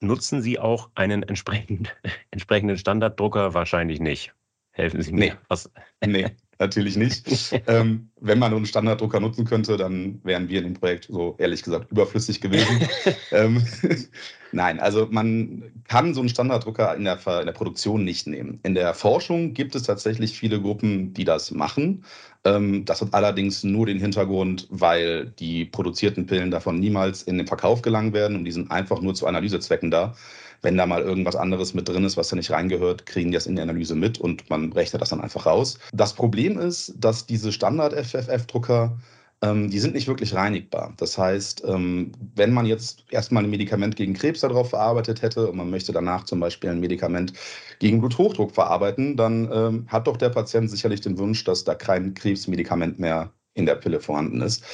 Nutzen 0.00 0.42
Sie 0.42 0.58
auch 0.58 0.90
einen 0.94 1.22
entsprechenden 2.30 2.76
Standarddrucker? 2.76 3.54
Wahrscheinlich 3.54 3.98
nicht. 3.98 4.34
Helfen 4.72 5.00
Sie 5.00 5.12
mir. 5.12 5.32
Nee, 5.32 5.34
was? 5.48 5.70
nee 6.04 6.36
natürlich 6.58 6.96
nicht. 6.96 7.24
ähm, 7.66 8.08
wenn 8.20 8.38
man 8.38 8.54
einen 8.54 8.66
Standarddrucker 8.66 9.20
nutzen 9.20 9.44
könnte, 9.44 9.76
dann 9.76 10.20
wären 10.24 10.48
wir 10.48 10.58
in 10.58 10.64
dem 10.64 10.74
Projekt 10.74 11.08
so 11.10 11.34
ehrlich 11.38 11.62
gesagt 11.62 11.90
überflüssig 11.90 12.40
gewesen. 12.40 12.88
ähm, 13.32 13.62
Nein, 14.52 14.80
also 14.80 15.08
man 15.10 15.62
kann 15.88 16.12
so 16.12 16.20
einen 16.20 16.28
Standarddrucker 16.28 16.94
in 16.94 17.04
der, 17.04 17.18
in 17.40 17.46
der, 17.46 17.52
Produktion 17.52 18.04
nicht 18.04 18.26
nehmen. 18.26 18.60
In 18.62 18.74
der 18.74 18.92
Forschung 18.92 19.54
gibt 19.54 19.74
es 19.74 19.84
tatsächlich 19.84 20.38
viele 20.38 20.60
Gruppen, 20.60 21.14
die 21.14 21.24
das 21.24 21.52
machen. 21.52 22.04
Ähm, 22.44 22.84
das 22.84 23.00
hat 23.00 23.14
allerdings 23.14 23.64
nur 23.64 23.86
den 23.86 23.98
Hintergrund, 23.98 24.66
weil 24.70 25.26
die 25.38 25.64
produzierten 25.64 26.26
Pillen 26.26 26.50
davon 26.50 26.78
niemals 26.78 27.22
in 27.22 27.38
den 27.38 27.46
Verkauf 27.46 27.80
gelangen 27.80 28.12
werden 28.12 28.36
und 28.36 28.44
die 28.44 28.52
sind 28.52 28.70
einfach 28.70 29.00
nur 29.00 29.14
zu 29.14 29.26
Analysezwecken 29.26 29.90
da. 29.90 30.14
Wenn 30.62 30.76
da 30.76 30.86
mal 30.86 31.02
irgendwas 31.02 31.36
anderes 31.36 31.74
mit 31.74 31.88
drin 31.88 32.04
ist, 32.04 32.16
was 32.16 32.28
da 32.28 32.36
nicht 32.36 32.50
reingehört, 32.50 33.06
kriegen 33.06 33.30
die 33.30 33.34
das 33.34 33.46
in 33.46 33.56
die 33.56 33.62
Analyse 33.62 33.94
mit 33.94 34.18
und 34.18 34.48
man 34.48 34.72
rechnet 34.72 35.02
das 35.02 35.10
dann 35.10 35.20
einfach 35.20 35.46
raus. 35.46 35.78
Das 35.92 36.14
Problem 36.14 36.58
ist, 36.58 36.94
dass 36.96 37.26
diese 37.26 37.52
Standard-FFF-Drucker 37.52 38.96
ähm, 39.42 39.70
die 39.70 39.80
sind 39.80 39.94
nicht 39.94 40.06
wirklich 40.06 40.34
reinigbar. 40.34 40.94
Das 40.96 41.18
heißt, 41.18 41.64
ähm, 41.66 42.12
wenn 42.36 42.52
man 42.52 42.64
jetzt 42.64 43.04
erstmal 43.10 43.42
ein 43.44 43.50
Medikament 43.50 43.96
gegen 43.96 44.14
Krebs 44.14 44.40
darauf 44.40 44.70
verarbeitet 44.70 45.20
hätte 45.20 45.48
und 45.50 45.56
man 45.56 45.68
möchte 45.68 45.92
danach 45.92 46.24
zum 46.24 46.40
Beispiel 46.40 46.70
ein 46.70 46.80
Medikament 46.80 47.32
gegen 47.80 48.00
Bluthochdruck 48.00 48.52
verarbeiten, 48.52 49.16
dann 49.16 49.50
ähm, 49.52 49.86
hat 49.88 50.06
doch 50.06 50.16
der 50.16 50.30
Patient 50.30 50.70
sicherlich 50.70 51.00
den 51.00 51.18
Wunsch, 51.18 51.42
dass 51.44 51.64
da 51.64 51.74
kein 51.74 52.14
Krebsmedikament 52.14 53.00
mehr 53.00 53.32
in 53.54 53.66
der 53.66 53.74
Pille 53.74 54.00
vorhanden 54.00 54.40
ist. 54.40 54.64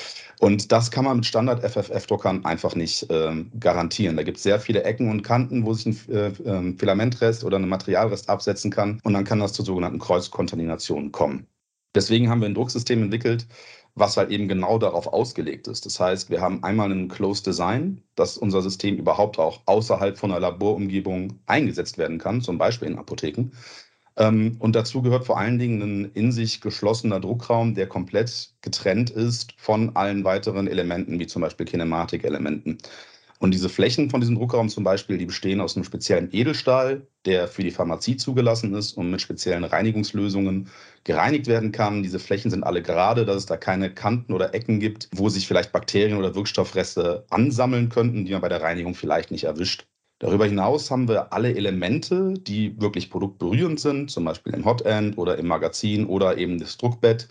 Und 0.41 0.71
das 0.71 0.91
kann 0.91 1.05
man 1.05 1.17
mit 1.17 1.27
Standard-FFF-Druckern 1.27 2.45
einfach 2.45 2.77
nicht 2.77 3.11
äh, 3.11 3.45
garantieren. 3.59 4.17
Da 4.17 4.23
gibt 4.23 4.37
es 4.37 4.45
sehr 4.45 4.61
viele 4.61 4.85
Ecken 4.85 5.11
und 5.11 5.23
Kanten, 5.23 5.67
wo 5.67 5.75
sich 5.75 5.87
ein 5.87 6.14
äh, 6.14 6.29
äh, 6.29 6.77
Filamentrest 6.79 7.45
oder 7.45 7.59
ein 7.59 7.69
Materialrest 7.69 8.29
absetzen 8.29 8.71
kann. 8.71 9.01
Und 9.03 9.14
dann 9.14 9.25
kann 9.25 9.41
das 9.41 9.53
zu 9.53 9.64
sogenannten 9.64 9.99
Kreuzkontaminationen 9.99 11.11
kommen. 11.11 11.49
Deswegen 11.95 12.29
haben 12.31 12.41
wir 12.41 12.49
ein 12.49 12.55
Drucksystem 12.55 13.03
entwickelt, 13.03 13.49
was 13.95 14.17
halt 14.17 14.31
eben 14.31 14.47
genau 14.47 14.79
darauf 14.79 15.09
ausgelegt 15.09 15.67
ist. 15.67 15.87
Das 15.87 15.99
heißt, 15.99 16.31
wir 16.31 16.41
haben 16.41 16.62
einmal 16.62 16.93
ein 16.93 17.09
Closed 17.09 17.47
Design, 17.47 18.03
dass 18.14 18.38
unser 18.38 18.62
System 18.62 18.97
überhaupt 18.97 19.38
auch 19.38 19.62
außerhalb 19.67 20.17
von 20.17 20.31
einer 20.31 20.41
Laborumgebung 20.41 21.41
eingesetzt 21.47 21.99
werden 21.99 22.19
kann, 22.19 22.43
zum 22.43 22.59
Beispiel 22.59 22.88
in 22.88 22.99
Apotheken. 22.99 23.51
Ähm, 24.19 24.57
und 24.59 24.75
dazu 24.75 25.01
gehört 25.01 25.27
vor 25.27 25.39
allen 25.39 25.59
Dingen 25.59 25.81
ein 25.83 26.11
in 26.13 26.33
sich 26.33 26.61
geschlossener 26.61 27.21
Druckraum, 27.21 27.75
der 27.75 27.87
komplett 27.87 28.51
getrennt 28.63 29.11
ist 29.11 29.55
von 29.57 29.95
allen 29.97 30.25
weiteren 30.25 30.67
Elementen, 30.67 31.19
wie 31.21 31.27
zum 31.27 31.43
Beispiel 31.43 31.67
Kinematikelementen. 31.67 32.79
Und 33.39 33.55
diese 33.55 33.69
Flächen 33.69 34.11
von 34.11 34.21
diesem 34.21 34.35
Druckraum 34.35 34.69
zum 34.69 34.83
Beispiel, 34.83 35.17
die 35.17 35.27
bestehen 35.27 35.61
aus 35.61 35.77
einem 35.77 35.85
speziellen 35.85 36.29
Edelstahl, 36.33 37.07
der 37.25 37.47
für 37.47 37.63
die 37.63 37.71
Pharmazie 37.71 38.17
zugelassen 38.17 38.75
ist 38.75 38.95
und 38.95 39.11
mit 39.13 39.21
speziellen 39.21 39.63
Reinigungslösungen 39.63 40.69
gereinigt 41.05 41.47
werden 41.47 41.71
kann. 41.71 42.03
Diese 42.03 42.19
Flächen 42.19 42.51
sind 42.51 42.65
alle 42.65 42.83
gerade, 42.83 43.25
dass 43.25 43.37
es 43.37 43.47
da 43.47 43.57
keine 43.57 43.95
Kanten 43.95 44.33
oder 44.33 44.55
Ecken 44.55 44.81
gibt, 44.81 45.09
wo 45.15 45.29
sich 45.29 45.47
vielleicht 45.47 45.71
Bakterien 45.73 46.19
oder 46.19 46.35
Wirkstoffreste 46.35 47.27
ansammeln 47.31 47.89
könnten, 47.91 48.25
die 48.25 48.33
man 48.33 48.41
bei 48.41 48.49
der 48.49 48.63
Reinigung 48.63 48.97
vielleicht 48.97 49.31
nicht 49.31 49.45
erwischt. 49.45 49.87
Darüber 50.21 50.47
hinaus 50.47 50.91
haben 50.91 51.07
wir 51.07 51.33
alle 51.33 51.55
Elemente, 51.55 52.35
die 52.35 52.81
wirklich 52.81 53.09
produktberührend 53.09 53.79
sind, 53.79 54.11
zum 54.11 54.25
Beispiel 54.25 54.53
im 54.53 54.65
Hotend 54.65 55.17
oder 55.17 55.39
im 55.39 55.47
Magazin 55.47 56.07
oder 56.07 56.39
eben 56.39 56.59
das 56.59 56.77
Druckbett, 56.77 57.29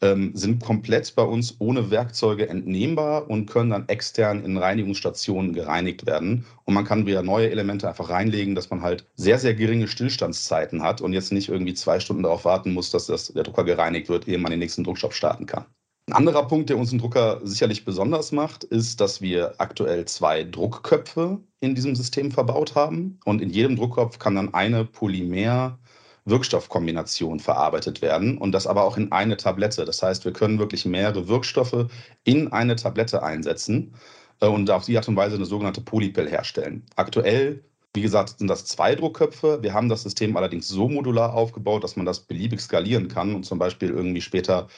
ähm, 0.00 0.32
sind 0.34 0.62
komplett 0.62 1.14
bei 1.14 1.22
uns 1.22 1.56
ohne 1.58 1.90
Werkzeuge 1.90 2.48
entnehmbar 2.48 3.28
und 3.28 3.44
können 3.44 3.70
dann 3.70 3.88
extern 3.88 4.42
in 4.42 4.56
Reinigungsstationen 4.56 5.52
gereinigt 5.52 6.06
werden. 6.06 6.46
Und 6.64 6.72
man 6.72 6.84
kann 6.86 7.06
wieder 7.06 7.22
neue 7.22 7.50
Elemente 7.50 7.86
einfach 7.88 8.08
reinlegen, 8.08 8.54
dass 8.54 8.70
man 8.70 8.80
halt 8.80 9.06
sehr, 9.16 9.38
sehr 9.38 9.54
geringe 9.54 9.88
Stillstandszeiten 9.88 10.82
hat 10.82 11.02
und 11.02 11.12
jetzt 11.12 11.32
nicht 11.32 11.50
irgendwie 11.50 11.74
zwei 11.74 12.00
Stunden 12.00 12.22
darauf 12.22 12.46
warten 12.46 12.72
muss, 12.72 12.90
dass 12.90 13.06
das, 13.06 13.32
der 13.34 13.42
Drucker 13.42 13.64
gereinigt 13.64 14.08
wird, 14.08 14.26
ehe 14.26 14.38
man 14.38 14.50
den 14.50 14.60
nächsten 14.60 14.84
Druckstoff 14.84 15.14
starten 15.14 15.44
kann. 15.44 15.66
Ein 16.10 16.16
anderer 16.16 16.48
Punkt, 16.48 16.68
der 16.70 16.76
unseren 16.76 16.98
Drucker 16.98 17.40
sicherlich 17.44 17.84
besonders 17.84 18.32
macht, 18.32 18.64
ist, 18.64 19.00
dass 19.00 19.20
wir 19.22 19.54
aktuell 19.58 20.06
zwei 20.06 20.42
Druckköpfe 20.42 21.38
in 21.60 21.76
diesem 21.76 21.94
System 21.94 22.32
verbaut 22.32 22.74
haben. 22.74 23.20
Und 23.24 23.40
in 23.40 23.48
jedem 23.50 23.76
Druckkopf 23.76 24.18
kann 24.18 24.34
dann 24.34 24.52
eine 24.52 24.84
Polymer- 24.84 25.78
Wirkstoffkombination 26.24 27.38
verarbeitet 27.40 28.02
werden 28.02 28.38
und 28.38 28.52
das 28.52 28.66
aber 28.66 28.84
auch 28.84 28.96
in 28.96 29.12
eine 29.12 29.36
Tablette. 29.36 29.84
Das 29.84 30.02
heißt, 30.02 30.24
wir 30.24 30.32
können 30.32 30.58
wirklich 30.58 30.84
mehrere 30.84 31.28
Wirkstoffe 31.28 31.86
in 32.24 32.52
eine 32.52 32.74
Tablette 32.76 33.22
einsetzen 33.22 33.94
äh, 34.40 34.46
und 34.48 34.68
auf 34.70 34.86
die 34.86 34.96
Art 34.96 35.08
und 35.08 35.16
Weise 35.16 35.36
eine 35.36 35.46
sogenannte 35.46 35.80
Polypill 35.80 36.28
herstellen. 36.28 36.84
Aktuell 36.96 37.64
Wie 37.94 38.02
gesagt, 38.02 38.38
sind 38.38 38.48
das 38.48 38.66
zwei 38.66 38.94
Druckköpfe. 38.94 39.62
Wir 39.62 39.74
haben 39.74 39.88
das 39.88 40.02
System 40.04 40.36
allerdings 40.36 40.68
so 40.68 40.88
modular 40.88 41.34
aufgebaut, 41.34 41.82
dass 41.82 41.96
man 41.96 42.06
das 42.06 42.20
beliebig 42.20 42.60
skalieren 42.60 43.08
kann 43.08 43.34
und 43.34 43.44
zum 43.44 43.58
Beispiel 43.58 43.90
irgendwie 43.90 44.20
später 44.20 44.68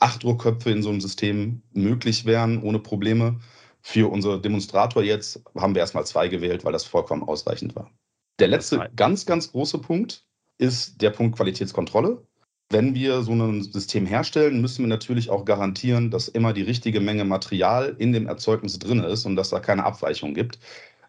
acht 0.00 0.22
Druckköpfe 0.22 0.70
in 0.70 0.82
so 0.82 0.90
einem 0.90 1.00
System 1.00 1.62
möglich 1.72 2.24
wären, 2.24 2.62
ohne 2.62 2.78
Probleme. 2.78 3.38
Für 3.82 4.10
unser 4.10 4.38
Demonstrator 4.38 5.02
jetzt 5.02 5.42
haben 5.56 5.74
wir 5.74 5.80
erstmal 5.80 6.04
zwei 6.04 6.28
gewählt, 6.28 6.64
weil 6.64 6.72
das 6.72 6.84
vollkommen 6.84 7.22
ausreichend 7.22 7.74
war. 7.76 7.90
Der 8.38 8.48
letzte 8.48 8.90
ganz, 8.96 9.26
ganz 9.26 9.52
große 9.52 9.78
Punkt 9.78 10.24
ist 10.58 11.00
der 11.00 11.10
Punkt 11.10 11.36
Qualitätskontrolle. 11.36 12.22
Wenn 12.70 12.94
wir 12.94 13.22
so 13.22 13.32
ein 13.32 13.62
System 13.62 14.06
herstellen, 14.06 14.60
müssen 14.60 14.84
wir 14.84 14.88
natürlich 14.88 15.28
auch 15.28 15.44
garantieren, 15.44 16.10
dass 16.10 16.28
immer 16.28 16.52
die 16.52 16.62
richtige 16.62 17.00
Menge 17.00 17.24
Material 17.24 17.96
in 17.98 18.12
dem 18.12 18.26
Erzeugnis 18.26 18.78
drin 18.78 19.02
ist 19.02 19.26
und 19.26 19.34
dass 19.36 19.50
da 19.50 19.58
keine 19.58 19.84
Abweichung 19.84 20.34
gibt. 20.34 20.58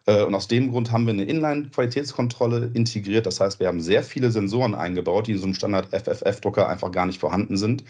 Äh, 0.08 0.24
und 0.24 0.34
aus 0.34 0.48
dem 0.48 0.72
Grund 0.72 0.92
haben 0.92 1.06
wir 1.06 1.14
eine 1.14 1.26
Inline-Qualitätskontrolle 1.26 2.72
integriert. 2.74 3.26
Das 3.26 3.40
heißt, 3.40 3.60
wir 3.60 3.68
haben 3.68 3.82
sehr 3.82 4.04
viele 4.04 4.32
Sensoren 4.32 4.74
eingebaut, 4.74 5.28
die 5.28 5.34
in 5.34 5.38
so 5.38 5.44
einem 5.44 5.54
Standard-FFF-Drucker 5.54 6.68
einfach 6.68 6.92
gar 6.92 7.06
nicht 7.06 7.20
vorhanden 7.20 7.58
sind. 7.58 7.84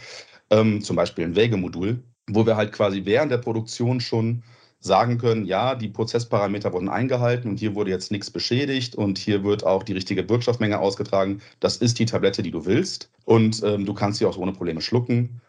Ähm, 0.51 0.81
zum 0.81 0.95
Beispiel 0.95 1.25
ein 1.25 1.35
Wägemodul, 1.35 2.03
wo 2.29 2.45
wir 2.45 2.57
halt 2.57 2.73
quasi 2.73 3.05
während 3.05 3.31
der 3.31 3.37
Produktion 3.39 3.99
schon 3.99 4.43
sagen 4.79 5.17
können, 5.19 5.45
ja, 5.45 5.75
die 5.75 5.89
Prozessparameter 5.89 6.73
wurden 6.73 6.89
eingehalten 6.89 7.49
und 7.49 7.59
hier 7.59 7.75
wurde 7.75 7.91
jetzt 7.91 8.11
nichts 8.11 8.31
beschädigt 8.31 8.95
und 8.95 9.17
hier 9.17 9.43
wird 9.43 9.63
auch 9.63 9.83
die 9.83 9.93
richtige 9.93 10.27
Wirkstoffmenge 10.27 10.79
ausgetragen. 10.79 11.41
Das 11.59 11.77
ist 11.77 11.99
die 11.99 12.05
Tablette, 12.05 12.41
die 12.43 12.51
du 12.51 12.65
willst 12.65 13.11
und 13.25 13.61
ähm, 13.63 13.85
du 13.85 13.93
kannst 13.93 14.19
sie 14.19 14.25
auch 14.25 14.37
ohne 14.37 14.53
Probleme 14.53 14.81
schlucken. 14.81 15.41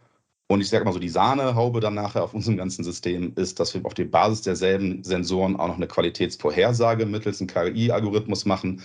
Und 0.48 0.60
ich 0.60 0.68
sage 0.68 0.84
mal 0.84 0.92
so, 0.92 0.98
die 0.98 1.08
Sahnehaube 1.08 1.80
dann 1.80 1.94
nachher 1.94 2.22
auf 2.22 2.34
unserem 2.34 2.58
ganzen 2.58 2.84
System 2.84 3.32
ist, 3.36 3.58
dass 3.58 3.72
wir 3.72 3.86
auf 3.86 3.94
der 3.94 4.04
Basis 4.04 4.42
derselben 4.42 5.02
Sensoren 5.02 5.56
auch 5.56 5.68
noch 5.68 5.76
eine 5.76 5.86
Qualitätsvorhersage 5.86 7.06
mittels 7.06 7.40
einem 7.40 7.48
KI-Algorithmus 7.48 8.44
machen. 8.44 8.82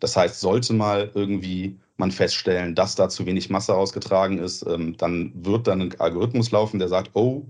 Das 0.00 0.16
heißt, 0.16 0.40
sollte 0.40 0.72
mal 0.72 1.10
irgendwie 1.14 1.78
man 1.96 2.10
feststellen, 2.10 2.74
dass 2.74 2.96
da 2.96 3.08
zu 3.08 3.26
wenig 3.26 3.50
Masse 3.50 3.74
ausgetragen 3.74 4.38
ist, 4.38 4.66
ähm, 4.66 4.96
dann 4.96 5.32
wird 5.34 5.66
dann 5.66 5.82
ein 5.82 6.00
Algorithmus 6.00 6.50
laufen, 6.50 6.78
der 6.78 6.88
sagt, 6.88 7.10
oh, 7.14 7.46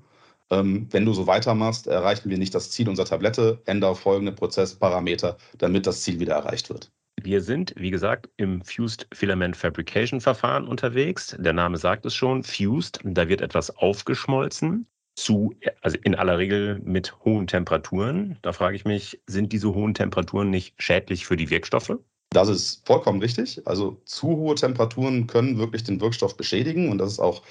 ähm, 0.50 0.88
wenn 0.90 1.06
du 1.06 1.14
so 1.14 1.26
weitermachst, 1.26 1.86
erreichen 1.86 2.28
wir 2.28 2.36
nicht 2.36 2.54
das 2.54 2.70
Ziel 2.70 2.88
unserer 2.88 3.06
Tablette, 3.06 3.62
ändere 3.66 3.94
folgende 3.94 4.32
Prozessparameter, 4.32 5.38
damit 5.58 5.86
das 5.86 6.02
Ziel 6.02 6.20
wieder 6.20 6.34
erreicht 6.34 6.68
wird. 6.68 6.90
Wir 7.22 7.40
sind, 7.42 7.74
wie 7.76 7.90
gesagt, 7.90 8.28
im 8.38 8.62
Fused 8.62 9.06
Filament 9.12 9.56
Fabrication 9.56 10.20
Verfahren 10.20 10.66
unterwegs. 10.66 11.36
Der 11.38 11.52
Name 11.52 11.76
sagt 11.76 12.06
es 12.06 12.14
schon, 12.14 12.42
Fused, 12.42 12.98
da 13.04 13.28
wird 13.28 13.42
etwas 13.42 13.76
aufgeschmolzen 13.76 14.86
zu, 15.16 15.54
also 15.82 15.98
in 16.02 16.14
aller 16.14 16.38
Regel 16.38 16.80
mit 16.82 17.14
hohen 17.24 17.46
Temperaturen. 17.46 18.38
Da 18.42 18.52
frage 18.52 18.76
ich 18.76 18.84
mich, 18.86 19.20
sind 19.26 19.52
diese 19.52 19.74
hohen 19.74 19.92
Temperaturen 19.92 20.48
nicht 20.50 20.74
schädlich 20.82 21.26
für 21.26 21.36
die 21.36 21.50
Wirkstoffe? 21.50 21.98
Das 22.32 22.48
ist 22.48 22.86
vollkommen 22.86 23.20
richtig. 23.20 23.60
Also 23.66 24.00
zu 24.04 24.28
hohe 24.28 24.54
Temperaturen 24.54 25.26
können 25.26 25.58
wirklich 25.58 25.82
den 25.82 26.00
Wirkstoff 26.00 26.36
beschädigen 26.36 26.88
und 26.90 26.98
das 26.98 27.12
ist 27.12 27.20
auch 27.20 27.42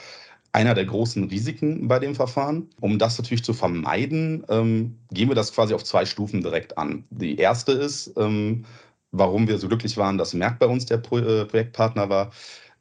einer 0.53 0.73
der 0.73 0.85
großen 0.85 1.25
Risiken 1.25 1.87
bei 1.87 1.99
dem 1.99 2.15
Verfahren. 2.15 2.69
Um 2.79 2.97
das 2.97 3.17
natürlich 3.17 3.43
zu 3.43 3.53
vermeiden, 3.53 4.45
ähm, 4.49 4.97
gehen 5.11 5.27
wir 5.29 5.35
das 5.35 5.53
quasi 5.53 5.73
auf 5.73 5.83
zwei 5.83 6.05
Stufen 6.05 6.41
direkt 6.41 6.77
an. 6.77 7.03
Die 7.09 7.37
erste 7.37 7.73
ist, 7.73 8.13
ähm, 8.17 8.65
warum 9.11 9.47
wir 9.47 9.57
so 9.57 9.67
glücklich 9.67 9.97
waren, 9.97 10.17
dass 10.17 10.33
Merck 10.33 10.59
bei 10.59 10.67
uns 10.67 10.85
der 10.85 10.97
Pro 10.97 11.17
äh, 11.19 11.45
Projektpartner 11.45 12.09
war, 12.09 12.31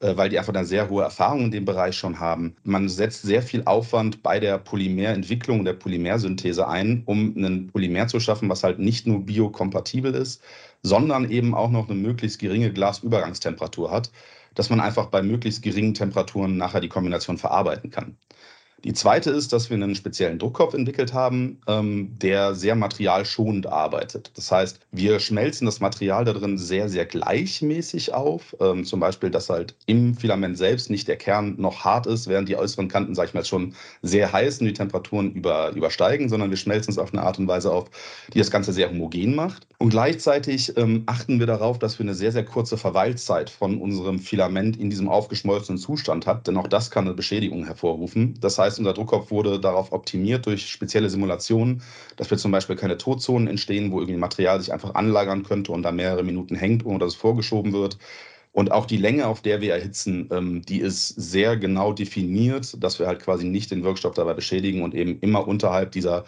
äh, 0.01 0.17
weil 0.17 0.29
die 0.31 0.39
einfach 0.39 0.55
eine 0.55 0.65
sehr 0.65 0.89
hohe 0.89 1.03
Erfahrung 1.03 1.47
in 1.47 1.51
dem 1.51 1.65
Bereich 1.65 1.97
schon 1.97 2.21
haben. 2.21 2.55
Man 2.63 2.89
setzt 2.89 3.23
sehr 3.23 3.43
viel 3.43 3.65
Aufwand 3.65 4.23
bei 4.23 4.39
der 4.39 4.59
Polymerentwicklung, 4.59 5.65
der 5.65 5.73
Polymersynthese 5.75 6.69
ein, 6.69 7.03
um 7.07 7.35
ein 7.37 7.67
Polymer 7.69 8.07
zu 8.07 8.21
schaffen, 8.21 8.49
was 8.49 8.63
halt 8.63 8.79
nicht 8.79 9.07
nur 9.07 9.25
biokompatibel 9.27 10.15
ist, 10.15 10.43
sondern 10.83 11.31
eben 11.31 11.55
auch 11.55 11.71
noch 11.71 11.89
eine 11.89 11.99
möglichst 11.99 12.39
geringe 12.39 12.73
Glasübergangstemperatur 12.73 13.91
hat 13.91 14.11
dass 14.59 14.71
man 14.71 14.81
einfach 14.81 15.07
bei 15.07 15.23
möglichst 15.23 15.63
geringen 15.63 15.95
Temperaturen 15.95 16.57
nachher 16.57 16.81
die 16.81 16.89
Kombination 16.89 17.39
verarbeiten 17.39 17.91
kann. 17.91 18.19
Die 18.85 18.93
zweite 18.93 19.31
ist, 19.31 19.53
dass 19.53 19.71
wir 19.71 19.75
einen 19.75 19.97
speziellen 19.97 20.39
Druckkopf 20.39 20.73
entwickelt 20.73 21.13
haben, 21.13 21.61
ähm, 21.67 22.17
der 22.19 22.55
sehr 22.55 22.77
materialschonend 22.77 23.67
arbeitet. 23.67 24.31
Das 24.37 24.53
heißt, 24.53 24.79
wir 24.93 25.19
schmelzen 25.19 25.67
das 25.67 25.81
Material 25.81 26.25
da 26.25 26.33
drin 26.33 26.59
sehr, 26.59 26.89
sehr 26.89 27.05
gleichmäßig 27.05 28.15
auf. 28.15 28.55
Ähm, 28.61 28.85
zum 28.85 29.01
Beispiel, 29.01 29.31
dass 29.31 29.51
halt 29.51 29.75
im 29.87 30.15
Filament 30.15 30.57
selbst 30.57 30.91
nicht 30.91 31.09
der 31.09 31.17
Kern 31.17 31.57
noch 31.59 31.85
hart 31.85 32.07
ist, 32.07 32.29
während 32.29 32.49
die 32.49 32.55
äußeren 32.55 32.87
Kanten, 32.87 33.17
sag 33.17 33.27
ich 33.29 33.35
mal, 33.35 33.45
schon 33.45 33.75
sehr 34.03 34.33
heiß 34.33 34.61
und 34.61 34.67
die 34.67 34.75
Temperaturen 34.75 35.33
über, 35.33 35.71
übersteigen, 35.73 36.29
sondern 36.29 36.51
wir 36.51 36.57
schmelzen 36.57 36.93
es 36.93 36.99
auf 36.99 37.13
eine 37.13 37.23
Art 37.23 37.41
und 37.41 37.49
Weise 37.49 37.73
auf, 37.73 37.91
die 38.33 38.39
das 38.39 38.53
Ganze 38.53 38.73
sehr 38.73 38.91
homogen 38.91 39.35
macht. 39.35 39.67
Und 39.79 39.91
gleichzeitig 39.91 40.77
ähm, 40.77 41.03
achten 41.07 41.41
wir 41.41 41.47
darauf, 41.47 41.81
dass 41.81 41.99
wir 41.99 42.05
eine 42.05 42.15
sehr, 42.15 42.31
sehr 42.31 42.45
kurze 42.45 42.77
Verweilzeit 42.77 43.51
von 43.51 43.81
unserem 43.81 44.21
Filament 44.21 44.77
in 44.77 44.89
diesem 44.89 45.09
aufgeschmolzenen 45.09 45.79
Zustand 45.79 46.27
hat, 46.27 46.47
denn 46.47 46.57
auch 46.57 46.69
das 46.69 46.93
kann 46.93 47.07
eine 47.07 47.15
Beschädigung 47.15 47.65
hervorrufen. 47.65 48.35
Das 48.41 48.59
heißt, 48.59 48.68
heißt, 48.69 48.79
unser 48.79 48.93
Druckkopf 48.95 49.31
wurde 49.31 49.59
darauf 49.61 49.93
optimiert 49.93 50.47
durch 50.47 50.69
spezielle 50.69 51.11
Simulationen, 51.11 51.83
dass 52.17 52.31
wir 52.31 52.39
zum 52.39 52.53
Beispiel 52.53 52.77
keine 52.77 52.99
Totzonen 52.99 53.49
entstehen, 53.49 53.91
wo 53.91 54.01
irgendwie 54.01 54.19
Material 54.19 54.61
sich 54.61 54.73
einfach 54.73 54.95
anlagern 54.95 55.43
könnte 55.43 55.73
und 55.73 55.83
da 55.83 55.93
mehrere 55.93 56.23
Minuten 56.23 56.55
hängt, 56.55 56.85
ohne 56.85 56.99
dass 56.99 57.15
es 57.15 57.19
vorgeschoben 57.19 57.73
wird. 57.73 57.99
Und 58.53 58.73
auch 58.73 58.87
die 58.87 58.97
Länge, 58.97 59.27
auf 59.27 59.43
der 59.43 59.61
wir 59.61 59.75
erhitzen, 59.75 60.29
ähm, 60.33 60.63
die 60.63 60.81
ist 60.81 61.09
sehr 61.09 61.57
genau 61.57 61.93
definiert, 61.93 62.83
dass 62.83 62.99
wir 62.99 63.07
halt 63.07 63.21
quasi 63.21 63.47
nicht 63.47 63.71
den 63.71 63.85
Wirkstoff 63.85 64.15
dabei 64.15 64.35
beschädigen 64.35 64.83
und 64.83 64.95
eben 64.95 65.19
immer 65.21 65.47
unterhalb 65.47 65.93
dieser 65.93 66.25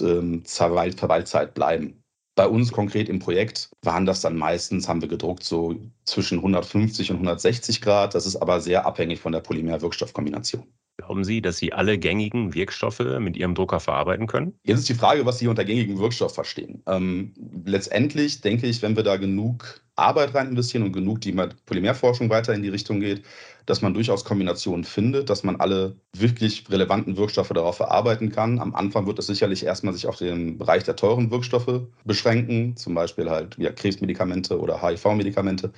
ähm, 0.00 0.42
Verweilzeit 0.44 1.54
bleiben. 1.54 1.99
Bei 2.40 2.48
uns 2.48 2.72
konkret 2.72 3.10
im 3.10 3.18
Projekt 3.18 3.68
waren 3.82 4.06
das 4.06 4.22
dann 4.22 4.34
meistens, 4.34 4.88
haben 4.88 5.02
wir 5.02 5.08
gedruckt, 5.08 5.44
so 5.44 5.76
zwischen 6.06 6.38
150 6.38 7.10
und 7.10 7.16
160 7.16 7.82
Grad. 7.82 8.14
Das 8.14 8.24
ist 8.24 8.36
aber 8.36 8.62
sehr 8.62 8.86
abhängig 8.86 9.20
von 9.20 9.32
der 9.32 9.40
Polymer-Wirkstoffkombination. 9.40 10.64
Glauben 10.96 11.22
Sie, 11.22 11.42
dass 11.42 11.58
Sie 11.58 11.74
alle 11.74 11.98
gängigen 11.98 12.54
Wirkstoffe 12.54 13.04
mit 13.18 13.36
Ihrem 13.36 13.54
Drucker 13.54 13.78
verarbeiten 13.78 14.26
können? 14.26 14.54
Jetzt 14.64 14.78
ist 14.78 14.88
die 14.88 14.94
Frage, 14.94 15.26
was 15.26 15.38
Sie 15.38 15.48
unter 15.48 15.66
gängigen 15.66 15.98
Wirkstoff 15.98 16.32
verstehen. 16.32 16.82
Ähm, 16.86 17.34
letztendlich 17.66 18.40
denke 18.40 18.66
ich, 18.66 18.80
wenn 18.80 18.96
wir 18.96 19.02
da 19.02 19.18
genug 19.18 19.82
Arbeit 20.00 20.34
rein 20.34 20.48
investieren 20.48 20.82
und 20.82 20.92
genug 20.92 21.20
die 21.20 21.32
Polymerforschung 21.66 22.30
weiter 22.30 22.54
in 22.54 22.62
die 22.62 22.68
Richtung 22.68 23.00
geht, 23.00 23.22
dass 23.66 23.82
man 23.82 23.94
durchaus 23.94 24.24
Kombinationen 24.24 24.84
findet, 24.84 25.30
dass 25.30 25.44
man 25.44 25.56
alle 25.56 25.96
wirklich 26.16 26.64
relevanten 26.70 27.16
Wirkstoffe 27.16 27.50
darauf 27.50 27.76
verarbeiten 27.76 28.30
kann. 28.32 28.58
Am 28.58 28.74
Anfang 28.74 29.06
wird 29.06 29.18
es 29.18 29.26
sicherlich 29.26 29.64
erstmal 29.64 29.94
sich 29.94 30.06
auf 30.06 30.16
den 30.16 30.58
Bereich 30.58 30.84
der 30.84 30.96
teuren 30.96 31.30
Wirkstoffe 31.30 31.82
beschränken, 32.04 32.76
zum 32.76 32.94
Beispiel 32.94 33.30
halt 33.30 33.56
ja, 33.58 33.70
Krebsmedikamente 33.70 34.58
oder 34.58 34.82
HIV-Medikamente. 34.82 35.72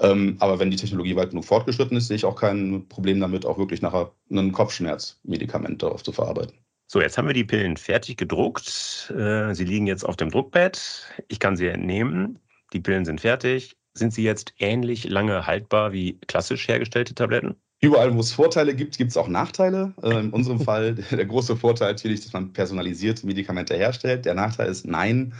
Ähm, 0.00 0.36
aber 0.40 0.58
wenn 0.58 0.70
die 0.70 0.76
Technologie 0.76 1.14
weit 1.14 1.30
genug 1.30 1.44
fortgeschritten 1.44 1.96
ist, 1.96 2.08
sehe 2.08 2.16
ich 2.16 2.24
auch 2.24 2.36
kein 2.36 2.88
Problem 2.88 3.20
damit, 3.20 3.44
auch 3.44 3.58
wirklich 3.58 3.82
nachher 3.82 4.12
ein 4.30 4.52
Kopfschmerzmedikament 4.52 5.82
darauf 5.82 6.02
zu 6.02 6.12
verarbeiten. 6.12 6.56
So, 6.86 7.00
jetzt 7.00 7.16
haben 7.18 7.28
wir 7.28 7.34
die 7.34 7.44
Pillen 7.44 7.76
fertig 7.76 8.16
gedruckt. 8.16 9.12
Äh, 9.16 9.54
sie 9.54 9.64
liegen 9.64 9.86
jetzt 9.86 10.04
auf 10.04 10.16
dem 10.16 10.30
Druckbett. 10.30 11.06
Ich 11.28 11.38
kann 11.38 11.56
sie 11.56 11.68
entnehmen. 11.68 12.40
Die 12.72 12.80
Pillen 12.80 13.04
sind 13.04 13.20
fertig. 13.20 13.76
Sind 13.94 14.14
sie 14.14 14.22
jetzt 14.22 14.54
ähnlich 14.58 15.08
lange 15.08 15.46
haltbar 15.46 15.92
wie 15.92 16.18
klassisch 16.26 16.68
hergestellte 16.68 17.14
Tabletten? 17.14 17.56
Überall, 17.80 18.14
wo 18.14 18.20
es 18.20 18.32
Vorteile 18.32 18.74
gibt, 18.74 18.98
gibt 18.98 19.10
es 19.10 19.16
auch 19.16 19.28
Nachteile. 19.28 19.94
Äh, 20.02 20.20
in 20.20 20.30
unserem 20.30 20.60
Fall 20.60 20.94
der 21.10 21.24
große 21.24 21.56
Vorteil 21.56 21.92
natürlich, 21.92 22.20
dass 22.20 22.32
man 22.32 22.52
personalisiert 22.52 23.24
Medikamente 23.24 23.74
herstellt. 23.74 24.26
Der 24.26 24.34
Nachteil 24.34 24.68
ist, 24.68 24.86
nein, 24.86 25.34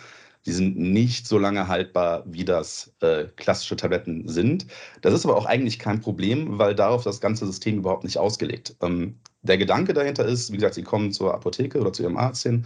die 0.47 0.53
sind 0.53 0.79
nicht 0.79 1.27
so 1.27 1.39
lange 1.39 1.69
haltbar, 1.69 2.25
wie 2.27 2.47
das 2.47 2.95
äh, 3.03 3.25
klassische 3.37 3.77
Tabletten 3.77 4.27
sind. 4.27 4.67
Das 5.03 5.13
ist 5.13 5.27
aber 5.27 5.37
auch 5.37 5.45
eigentlich 5.45 5.79
kein 5.79 6.01
Problem, 6.01 6.59
weil 6.59 6.75
darauf 6.75 7.05
das 7.05 7.21
ganze 7.21 7.47
System 7.47 7.79
überhaupt 7.79 8.05
nicht 8.05 8.17
ausgelegt. 8.17 8.75
Ähm, 8.81 9.21
der 9.43 9.59
Gedanke 9.59 9.93
dahinter 9.93 10.25
ist, 10.25 10.51
wie 10.51 10.57
gesagt, 10.57 10.75
Sie 10.75 10.83
kommen 10.83 11.13
zur 11.13 11.35
Apotheke 11.35 11.79
oder 11.79 11.93
zu 11.93 12.03
Ihrem 12.03 12.17
Arzt 12.17 12.43
hin 12.43 12.65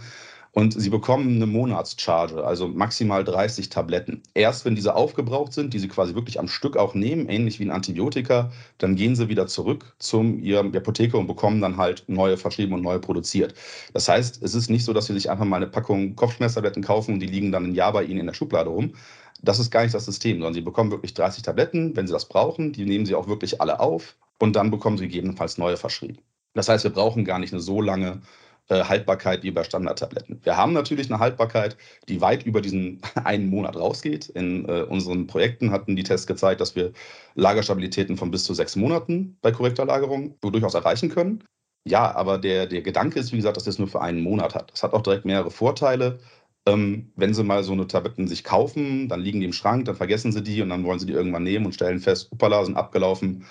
und 0.55 0.71
Sie 0.71 0.89
bekommen 0.89 1.35
eine 1.35 1.47
Monatscharge, 1.47 2.45
also 2.45 2.69
maximal 2.69 3.25
30 3.25 3.67
Tabletten. 3.67 4.23
Erst 4.33 4.63
wenn 4.63 4.73
diese 4.73 4.95
aufgebraucht 4.95 5.51
sind, 5.51 5.73
die 5.73 5.79
Sie 5.79 5.89
quasi 5.89 6.15
wirklich 6.15 6.39
am 6.39 6.47
Stück 6.47 6.77
auch 6.77 6.95
nehmen, 6.95 7.27
ähnlich 7.27 7.59
wie 7.59 7.65
ein 7.65 7.71
Antibiotika, 7.71 8.53
dann 8.77 8.95
gehen 8.95 9.17
Sie 9.17 9.27
wieder 9.27 9.47
zurück 9.47 9.93
zum 9.99 10.39
Ihrem 10.39 10.73
Apotheker 10.73 11.19
und 11.19 11.27
bekommen 11.27 11.59
dann 11.59 11.75
halt 11.75 12.05
neue 12.07 12.37
verschrieben 12.37 12.73
und 12.73 12.83
neue 12.83 12.99
produziert. 12.99 13.53
Das 13.93 14.07
heißt, 14.07 14.41
es 14.41 14.55
ist 14.55 14.69
nicht 14.69 14.85
so, 14.85 14.93
dass 14.93 15.07
Sie 15.07 15.13
sich 15.13 15.29
einfach 15.29 15.43
mal 15.43 15.57
eine 15.57 15.67
Packung 15.67 16.15
Kopfschmerztabletten 16.15 16.81
kaufen 16.81 17.15
und 17.15 17.19
die 17.19 17.27
liegen 17.27 17.51
dann 17.51 17.65
ein 17.65 17.75
Jahr 17.75 17.91
bei 17.91 18.05
Ihnen 18.05 18.21
in 18.21 18.27
der 18.27 18.33
Schublade 18.33 18.69
rum. 18.69 18.93
Das 19.41 19.59
ist 19.59 19.71
gar 19.71 19.83
nicht 19.83 19.93
das 19.93 20.05
System, 20.05 20.37
sondern 20.37 20.53
Sie 20.53 20.61
bekommen 20.61 20.89
wirklich 20.89 21.13
30 21.13 21.43
Tabletten, 21.43 21.97
wenn 21.97 22.07
Sie 22.07 22.13
das 22.13 22.29
brauchen. 22.29 22.71
Die 22.71 22.85
nehmen 22.85 23.05
Sie 23.05 23.15
auch 23.15 23.27
wirklich 23.27 23.59
alle 23.59 23.81
auf 23.81 24.15
und 24.39 24.55
dann 24.55 24.71
bekommen 24.71 24.97
Sie 24.97 25.09
gegebenenfalls 25.09 25.57
neue 25.57 25.75
verschrieben. 25.75 26.19
Das 26.53 26.69
heißt, 26.69 26.85
wir 26.85 26.91
brauchen 26.91 27.25
gar 27.25 27.39
nicht 27.39 27.51
eine 27.51 27.61
so 27.61 27.81
lange 27.81 28.21
Haltbarkeit 28.69 29.43
wie 29.43 29.51
bei 29.51 29.63
Standardtabletten. 29.63 30.39
Wir 30.43 30.57
haben 30.57 30.73
natürlich 30.73 31.11
eine 31.11 31.19
Haltbarkeit, 31.19 31.77
die 32.09 32.21
weit 32.21 32.45
über 32.45 32.61
diesen 32.61 33.01
einen 33.23 33.49
Monat 33.49 33.75
rausgeht. 33.75 34.29
In 34.29 34.67
äh, 34.67 34.81
unseren 34.83 35.27
Projekten 35.27 35.71
hatten 35.71 35.95
die 35.95 36.03
Tests 36.03 36.27
gezeigt, 36.27 36.61
dass 36.61 36.75
wir 36.75 36.91
Lagerstabilitäten 37.35 38.17
von 38.17 38.31
bis 38.31 38.43
zu 38.43 38.53
sechs 38.53 38.75
Monaten 38.75 39.37
bei 39.41 39.51
korrekter 39.51 39.85
Lagerung 39.85 40.35
durchaus 40.41 40.73
erreichen 40.73 41.09
können. 41.09 41.43
Ja, 41.87 42.15
aber 42.15 42.39
der, 42.39 42.65
der 42.65 42.81
Gedanke 42.81 43.19
ist, 43.19 43.31
wie 43.31 43.37
gesagt, 43.37 43.57
dass 43.57 43.65
das 43.65 43.77
nur 43.77 43.87
für 43.87 44.01
einen 44.01 44.21
Monat 44.21 44.55
hat. 44.55 44.71
Das 44.71 44.81
hat 44.81 44.93
auch 44.93 45.03
direkt 45.03 45.25
mehrere 45.25 45.51
Vorteile. 45.51 46.19
Ähm, 46.67 47.11
wenn 47.15 47.35
sie 47.35 47.43
mal 47.43 47.63
so 47.63 47.73
eine 47.73 47.85
Tabletten 47.87 48.27
sich 48.27 48.43
kaufen, 48.43 49.07
dann 49.07 49.21
liegen 49.21 49.39
die 49.39 49.45
im 49.45 49.53
Schrank, 49.53 49.85
dann 49.85 49.95
vergessen 49.95 50.31
sie 50.31 50.41
die 50.41 50.63
und 50.63 50.69
dann 50.69 50.83
wollen 50.83 50.97
sie 50.99 51.05
die 51.05 51.13
irgendwann 51.13 51.43
nehmen 51.43 51.67
und 51.67 51.73
stellen 51.73 51.99
fest, 51.99 52.31
upala, 52.31 52.65
sind 52.65 52.75
abgelaufen. 52.75 53.45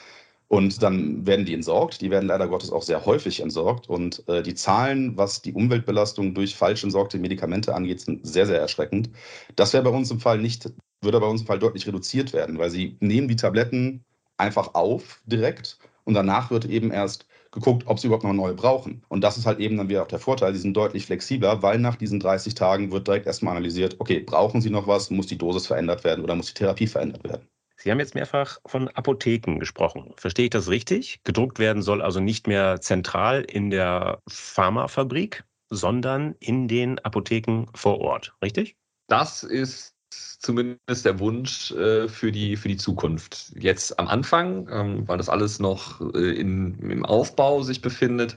Und 0.48 0.82
dann 0.82 1.26
werden 1.26 1.46
die 1.46 1.54
entsorgt. 1.54 2.00
Die 2.00 2.10
werden 2.10 2.26
leider 2.26 2.48
Gottes 2.48 2.70
auch 2.70 2.82
sehr 2.82 3.04
häufig 3.06 3.40
entsorgt. 3.40 3.88
Und 3.88 4.26
äh, 4.28 4.42
die 4.42 4.54
Zahlen, 4.54 5.16
was 5.16 5.42
die 5.42 5.52
Umweltbelastung 5.52 6.34
durch 6.34 6.54
falsch 6.54 6.84
entsorgte 6.84 7.18
Medikamente 7.18 7.74
angeht, 7.74 8.00
sind 8.00 8.26
sehr, 8.26 8.46
sehr 8.46 8.60
erschreckend. 8.60 9.10
Das 9.56 9.72
wäre 9.72 9.84
bei 9.84 9.90
uns 9.90 10.10
im 10.10 10.20
Fall 10.20 10.38
nicht, 10.38 10.70
würde 11.00 11.20
bei 11.20 11.26
uns 11.26 11.40
im 11.40 11.46
Fall 11.46 11.58
deutlich 11.58 11.86
reduziert 11.86 12.32
werden, 12.32 12.58
weil 12.58 12.70
sie 12.70 12.96
nehmen 13.00 13.28
die 13.28 13.36
Tabletten 13.36 14.04
einfach 14.36 14.74
auf 14.74 15.22
direkt 15.26 15.78
und 16.04 16.14
danach 16.14 16.50
wird 16.50 16.66
eben 16.66 16.90
erst 16.90 17.26
geguckt, 17.50 17.84
ob 17.86 17.98
sie 17.98 18.08
überhaupt 18.08 18.24
noch 18.24 18.32
neue 18.32 18.54
brauchen. 18.54 19.04
Und 19.08 19.22
das 19.22 19.38
ist 19.38 19.46
halt 19.46 19.60
eben 19.60 19.76
dann 19.76 19.88
wieder 19.88 20.02
auch 20.02 20.08
der 20.08 20.18
Vorteil. 20.18 20.52
Sie 20.54 20.60
sind 20.60 20.76
deutlich 20.76 21.06
flexibler, 21.06 21.62
weil 21.62 21.78
nach 21.78 21.96
diesen 21.96 22.20
30 22.20 22.54
Tagen 22.54 22.92
wird 22.92 23.06
direkt 23.06 23.26
erstmal 23.26 23.56
analysiert, 23.56 23.96
okay, 24.00 24.20
brauchen 24.20 24.60
Sie 24.60 24.70
noch 24.70 24.86
was? 24.86 25.10
Muss 25.10 25.28
die 25.28 25.38
Dosis 25.38 25.66
verändert 25.66 26.04
werden 26.04 26.24
oder 26.24 26.34
muss 26.34 26.48
die 26.48 26.54
Therapie 26.54 26.86
verändert 26.86 27.24
werden? 27.24 27.48
Sie 27.76 27.90
haben 27.90 27.98
jetzt 27.98 28.14
mehrfach 28.14 28.58
von 28.66 28.88
Apotheken 28.88 29.58
gesprochen. 29.58 30.12
Verstehe 30.16 30.46
ich 30.46 30.50
das 30.50 30.68
richtig? 30.68 31.20
Gedruckt 31.24 31.58
werden 31.58 31.82
soll 31.82 32.02
also 32.02 32.20
nicht 32.20 32.46
mehr 32.46 32.80
zentral 32.80 33.42
in 33.42 33.70
der 33.70 34.22
Pharmafabrik, 34.28 35.44
sondern 35.70 36.34
in 36.38 36.68
den 36.68 36.98
Apotheken 37.00 37.66
vor 37.74 38.00
Ort, 38.00 38.34
richtig? 38.42 38.76
Das 39.08 39.42
ist 39.42 39.94
zumindest 40.38 41.04
der 41.04 41.18
Wunsch 41.18 41.72
äh, 41.72 42.08
für, 42.08 42.30
die, 42.30 42.56
für 42.56 42.68
die 42.68 42.76
Zukunft. 42.76 43.52
Jetzt 43.56 43.98
am 43.98 44.08
Anfang, 44.08 44.68
ähm, 44.70 45.08
weil 45.08 45.18
das 45.18 45.28
alles 45.28 45.58
noch 45.58 46.00
äh, 46.14 46.38
in, 46.38 46.78
im 46.78 47.04
Aufbau 47.04 47.62
sich 47.62 47.82
befindet, 47.82 48.36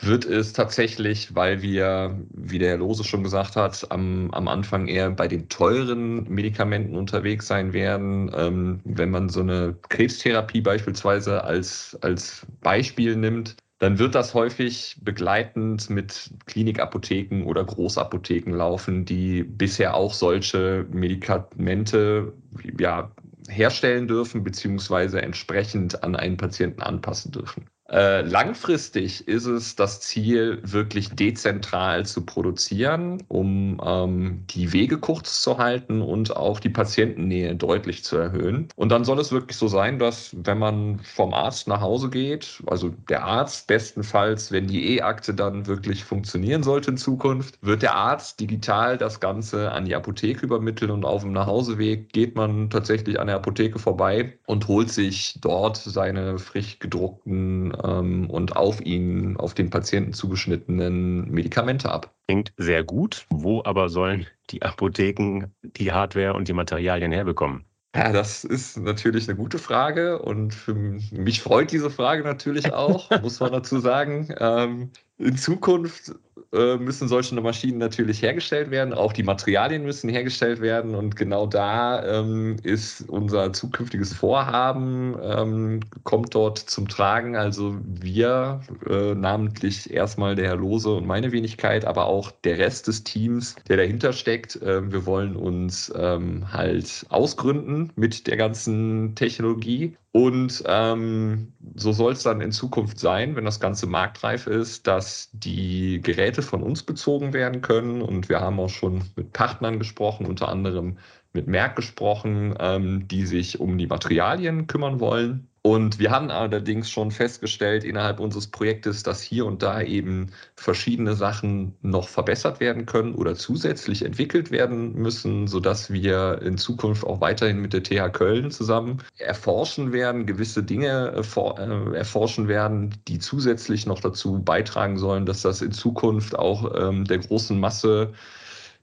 wird 0.00 0.24
es 0.24 0.52
tatsächlich, 0.52 1.34
weil 1.34 1.62
wir, 1.62 2.18
wie 2.30 2.58
der 2.58 2.70
Herr 2.70 2.78
Lose 2.78 3.04
schon 3.04 3.22
gesagt 3.22 3.56
hat, 3.56 3.90
am, 3.90 4.30
am 4.32 4.48
Anfang 4.48 4.88
eher 4.88 5.10
bei 5.10 5.28
den 5.28 5.48
teuren 5.48 6.28
Medikamenten 6.28 6.96
unterwegs 6.96 7.46
sein 7.46 7.72
werden. 7.72 8.30
Ähm, 8.34 8.80
wenn 8.84 9.10
man 9.10 9.28
so 9.28 9.40
eine 9.40 9.76
Krebstherapie 9.88 10.60
beispielsweise 10.60 11.44
als, 11.44 11.96
als 12.02 12.46
Beispiel 12.60 13.16
nimmt, 13.16 13.56
dann 13.78 13.98
wird 13.98 14.14
das 14.14 14.34
häufig 14.34 14.96
begleitend 15.02 15.90
mit 15.90 16.30
Klinikapotheken 16.46 17.44
oder 17.44 17.64
Großapotheken 17.64 18.52
laufen, 18.52 19.04
die 19.04 19.42
bisher 19.42 19.94
auch 19.94 20.14
solche 20.14 20.86
Medikamente 20.90 22.32
ja, 22.78 23.10
herstellen 23.48 24.08
dürfen, 24.08 24.42
beziehungsweise 24.42 25.20
entsprechend 25.22 26.02
an 26.02 26.16
einen 26.16 26.36
Patienten 26.36 26.82
anpassen 26.82 27.32
dürfen. 27.32 27.66
Äh, 27.90 28.22
langfristig 28.22 29.28
ist 29.28 29.44
es 29.44 29.76
das 29.76 30.00
Ziel, 30.00 30.58
wirklich 30.62 31.10
dezentral 31.10 32.06
zu 32.06 32.24
produzieren, 32.24 33.22
um 33.28 33.78
ähm, 33.84 34.46
die 34.48 34.72
Wege 34.72 34.98
kurz 34.98 35.42
zu 35.42 35.58
halten 35.58 36.00
und 36.00 36.34
auch 36.34 36.60
die 36.60 36.70
Patientennähe 36.70 37.54
deutlich 37.54 38.02
zu 38.02 38.16
erhöhen. 38.16 38.68
Und 38.76 38.88
dann 38.90 39.04
soll 39.04 39.18
es 39.20 39.32
wirklich 39.32 39.58
so 39.58 39.68
sein, 39.68 39.98
dass 39.98 40.34
wenn 40.34 40.58
man 40.58 41.00
vom 41.00 41.34
Arzt 41.34 41.68
nach 41.68 41.82
Hause 41.82 42.08
geht, 42.08 42.62
also 42.66 42.88
der 43.10 43.24
Arzt 43.24 43.66
bestenfalls, 43.66 44.50
wenn 44.50 44.66
die 44.66 44.96
E-Akte 44.96 45.34
dann 45.34 45.66
wirklich 45.66 46.04
funktionieren 46.04 46.62
sollte 46.62 46.92
in 46.92 46.96
Zukunft, 46.96 47.58
wird 47.60 47.82
der 47.82 47.94
Arzt 47.96 48.40
digital 48.40 48.96
das 48.96 49.20
Ganze 49.20 49.72
an 49.72 49.84
die 49.84 49.94
Apotheke 49.94 50.46
übermitteln 50.46 50.90
und 50.90 51.04
auf 51.04 51.20
dem 51.22 51.32
Nachhauseweg 51.32 52.10
geht 52.14 52.34
man 52.34 52.70
tatsächlich 52.70 53.20
an 53.20 53.26
der 53.26 53.36
Apotheke 53.36 53.78
vorbei 53.78 54.38
und 54.46 54.68
holt 54.68 54.90
sich 54.90 55.38
dort 55.42 55.76
seine 55.76 56.38
frisch 56.38 56.78
gedruckten 56.78 57.73
ähm, 57.82 58.28
und 58.30 58.56
auf 58.56 58.80
ihn, 58.80 59.36
auf 59.36 59.54
den 59.54 59.70
Patienten 59.70 60.12
zugeschnittenen 60.12 61.30
Medikamente 61.30 61.90
ab. 61.90 62.14
Klingt 62.28 62.52
sehr 62.56 62.84
gut. 62.84 63.26
Wo 63.30 63.62
aber 63.64 63.88
sollen 63.88 64.26
die 64.50 64.62
Apotheken 64.62 65.46
die 65.62 65.92
Hardware 65.92 66.34
und 66.34 66.48
die 66.48 66.52
Materialien 66.52 67.12
herbekommen? 67.12 67.64
Ja, 67.94 68.12
das 68.12 68.42
ist 68.42 68.76
natürlich 68.76 69.28
eine 69.28 69.36
gute 69.36 69.58
Frage 69.58 70.18
und 70.20 70.52
für 70.52 70.74
mich 70.74 71.42
freut 71.42 71.70
diese 71.70 71.90
Frage 71.90 72.24
natürlich 72.24 72.72
auch, 72.72 73.08
muss 73.22 73.38
man 73.38 73.52
dazu 73.52 73.78
sagen. 73.78 74.34
Ähm, 74.38 74.90
in 75.18 75.36
Zukunft 75.36 76.12
äh, 76.52 76.76
müssen 76.76 77.08
solche 77.08 77.40
Maschinen 77.40 77.78
natürlich 77.78 78.22
hergestellt 78.22 78.70
werden. 78.70 78.94
Auch 78.94 79.12
die 79.12 79.22
Materialien 79.22 79.84
müssen 79.84 80.08
hergestellt 80.08 80.60
werden. 80.60 80.94
Und 80.94 81.16
genau 81.16 81.46
da 81.46 82.20
ähm, 82.20 82.56
ist 82.62 83.08
unser 83.08 83.52
zukünftiges 83.52 84.12
Vorhaben, 84.12 85.16
ähm, 85.22 85.80
kommt 86.04 86.34
dort 86.34 86.58
zum 86.58 86.88
Tragen. 86.88 87.36
Also 87.36 87.76
wir, 87.84 88.60
äh, 88.88 89.14
namentlich 89.14 89.92
erstmal 89.92 90.34
der 90.34 90.46
Herr 90.46 90.56
Lose 90.56 90.90
und 90.90 91.06
meine 91.06 91.32
Wenigkeit, 91.32 91.84
aber 91.84 92.06
auch 92.06 92.30
der 92.44 92.58
Rest 92.58 92.88
des 92.88 93.04
Teams, 93.04 93.56
der 93.68 93.76
dahinter 93.76 94.12
steckt. 94.12 94.60
Äh, 94.62 94.92
wir 94.92 95.06
wollen 95.06 95.36
uns 95.36 95.92
ähm, 95.96 96.52
halt 96.52 97.06
ausgründen 97.08 97.92
mit 97.96 98.26
der 98.26 98.36
ganzen 98.36 99.14
Technologie 99.14 99.96
und 100.16 100.62
ähm, 100.68 101.54
so 101.74 101.90
soll 101.90 102.12
es 102.12 102.22
dann 102.22 102.40
in 102.40 102.52
Zukunft 102.52 103.00
sein, 103.00 103.34
wenn 103.34 103.44
das 103.44 103.58
Ganze 103.58 103.88
marktreif 103.88 104.46
ist, 104.46 104.86
dass 104.86 105.28
die 105.32 106.00
Geräte 106.00 106.40
von 106.40 106.62
uns 106.62 106.84
bezogen 106.84 107.32
werden 107.32 107.62
können. 107.62 108.00
Und 108.00 108.28
wir 108.28 108.40
haben 108.40 108.60
auch 108.60 108.68
schon 108.68 109.02
mit 109.16 109.32
Partnern 109.32 109.80
gesprochen, 109.80 110.26
unter 110.26 110.48
anderem 110.48 110.98
mit 111.34 111.48
Merck 111.48 111.76
gesprochen, 111.76 112.54
ähm, 112.60 113.06
die 113.08 113.26
sich 113.26 113.60
um 113.60 113.76
die 113.76 113.86
Materialien 113.86 114.66
kümmern 114.66 115.00
wollen. 115.00 115.48
Und 115.66 115.98
wir 115.98 116.10
haben 116.10 116.30
allerdings 116.30 116.90
schon 116.90 117.10
festgestellt 117.10 117.84
innerhalb 117.84 118.20
unseres 118.20 118.48
Projektes, 118.48 119.02
dass 119.02 119.22
hier 119.22 119.46
und 119.46 119.62
da 119.62 119.80
eben 119.80 120.30
verschiedene 120.56 121.14
Sachen 121.14 121.74
noch 121.80 122.06
verbessert 122.06 122.60
werden 122.60 122.84
können 122.84 123.14
oder 123.14 123.34
zusätzlich 123.34 124.04
entwickelt 124.04 124.50
werden 124.50 124.92
müssen, 124.92 125.46
sodass 125.46 125.90
wir 125.90 126.42
in 126.42 126.58
Zukunft 126.58 127.04
auch 127.04 127.22
weiterhin 127.22 127.62
mit 127.62 127.72
der 127.72 127.82
TH 127.82 128.12
Köln 128.12 128.50
zusammen 128.50 128.98
erforschen 129.16 129.94
werden, 129.94 130.26
gewisse 130.26 130.62
Dinge 130.62 131.14
äh, 131.16 131.96
erforschen 131.96 132.46
werden, 132.46 132.94
die 133.08 133.18
zusätzlich 133.18 133.86
noch 133.86 134.00
dazu 134.00 134.40
beitragen 134.40 134.98
sollen, 134.98 135.24
dass 135.24 135.40
das 135.40 135.62
in 135.62 135.72
Zukunft 135.72 136.38
auch 136.38 136.74
ähm, 136.76 137.06
der 137.06 137.20
großen 137.20 137.58
Masse 137.58 138.12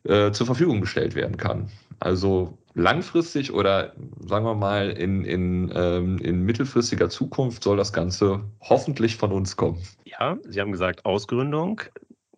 äh, 0.03 0.31
zur 0.31 0.47
Verfügung 0.47 0.81
gestellt 0.81 1.13
werden 1.13 1.37
kann. 1.37 1.69
Also 2.01 2.57
langfristig 2.73 3.53
oder 3.53 3.93
sagen 4.27 4.43
wir 4.43 4.55
mal 4.55 4.89
in, 4.89 5.23
in, 5.23 5.71
ähm, 5.75 6.17
in 6.17 6.41
mittelfristiger 6.41 7.09
Zukunft 7.09 7.63
soll 7.63 7.77
das 7.77 7.93
Ganze 7.93 8.41
hoffentlich 8.59 9.17
von 9.17 9.31
uns 9.31 9.55
kommen. 9.55 9.77
Ja, 10.05 10.37
Sie 10.47 10.59
haben 10.59 10.71
gesagt 10.71 11.05
Ausgründung. 11.05 11.81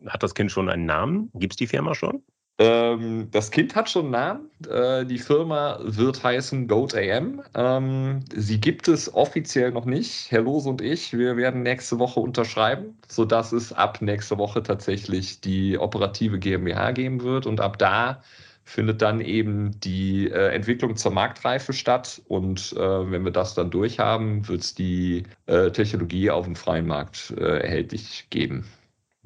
Hat 0.06 0.22
das 0.22 0.36
Kind 0.36 0.52
schon 0.52 0.68
einen 0.68 0.86
Namen? 0.86 1.32
Gibt 1.36 1.54
es 1.54 1.58
die 1.58 1.68
Firma 1.68 1.96
schon? 1.96 2.22
Ähm, 2.60 3.30
das 3.32 3.52
Kind 3.52 3.74
hat 3.74 3.90
schon 3.90 4.14
einen 4.14 4.50
Namen. 4.60 4.70
Äh, 4.70 5.06
die 5.06 5.18
Firma 5.18 5.80
wird 5.82 6.22
heißen 6.22 6.68
Goat 6.68 6.94
AM. 6.94 7.42
Ähm, 7.56 8.20
sie 8.36 8.60
gibt 8.60 8.90
es 8.90 9.14
offiziell 9.14 9.72
noch 9.72 9.86
nicht. 9.86 10.30
Herr 10.30 10.42
Lose 10.42 10.68
und 10.68 10.82
ich, 10.82 11.18
wir 11.18 11.38
werden 11.38 11.64
nächste 11.64 12.00
Woche 12.00 12.20
unterschreiben, 12.20 12.98
sodass 13.08 13.54
es 13.54 13.72
ab 13.72 14.02
nächste 14.02 14.38
Woche 14.38 14.62
tatsächlich 14.62 15.40
die 15.40 15.78
operative 15.78 16.38
GmbH 16.38 16.92
geben 16.92 17.24
wird. 17.24 17.46
Und 17.46 17.62
ab 17.62 17.80
da 17.80 18.22
findet 18.66 19.02
dann 19.02 19.22
eben 19.22 19.80
die 19.80 20.30
äh, 20.30 20.54
Entwicklung 20.54 20.96
zur 20.96 21.12
Marktreife 21.12 21.74
statt. 21.74 22.22
Und 22.28 22.74
äh, 22.74 23.12
wenn 23.12 23.24
wir 23.24 23.32
das 23.32 23.54
dann 23.56 23.70
durchhaben, 23.72 24.48
wird 24.48 24.62
es 24.62 24.76
die 24.76 25.24
äh, 25.48 25.72
Technologie 25.72 26.30
auf 26.30 26.46
dem 26.46 26.56
freien 26.56 26.88
Markt 26.88 27.34
äh, 27.38 27.60
erhältlich 27.60 28.28
geben. 28.30 28.66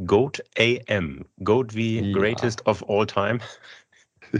Goat 0.05 0.43
AM. 0.57 1.25
Goat 1.43 1.73
wie 1.73 2.11
ja. 2.11 2.17
Greatest 2.17 2.65
of 2.67 2.87
All 2.89 3.05
Time. 3.05 3.39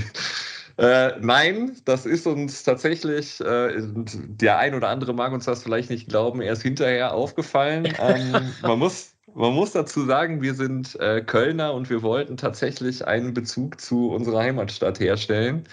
Äh, 0.79 1.19
nein, 1.21 1.75
das 1.85 2.05
ist 2.05 2.27
uns 2.27 2.61
tatsächlich, 2.61 3.41
äh, 3.41 3.81
der 3.81 4.59
ein 4.59 4.75
oder 4.75 4.89
andere 4.89 5.11
mag 5.11 5.33
uns 5.33 5.45
das 5.45 5.63
vielleicht 5.63 5.89
nicht 5.89 6.07
glauben, 6.07 6.39
erst 6.39 6.61
hinterher 6.61 7.13
aufgefallen. 7.13 7.87
Ähm, 7.99 8.53
man 8.61 8.77
muss 8.77 9.16
man 9.37 9.53
muss 9.53 9.71
dazu 9.71 10.05
sagen, 10.05 10.41
wir 10.41 10.55
sind 10.55 10.99
äh, 10.99 11.21
Kölner 11.21 11.73
und 11.73 11.89
wir 11.89 12.01
wollten 12.01 12.37
tatsächlich 12.37 13.05
einen 13.05 13.33
Bezug 13.33 13.79
zu 13.79 14.09
unserer 14.09 14.39
Heimatstadt 14.39 14.99
herstellen. 14.99 15.65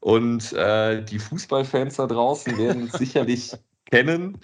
Und 0.00 0.52
äh, 0.52 1.02
die 1.02 1.18
Fußballfans 1.18 1.96
da 1.96 2.06
draußen 2.06 2.56
werden 2.56 2.84
es 2.84 2.92
sicherlich 2.98 3.52
kennen. 3.90 4.38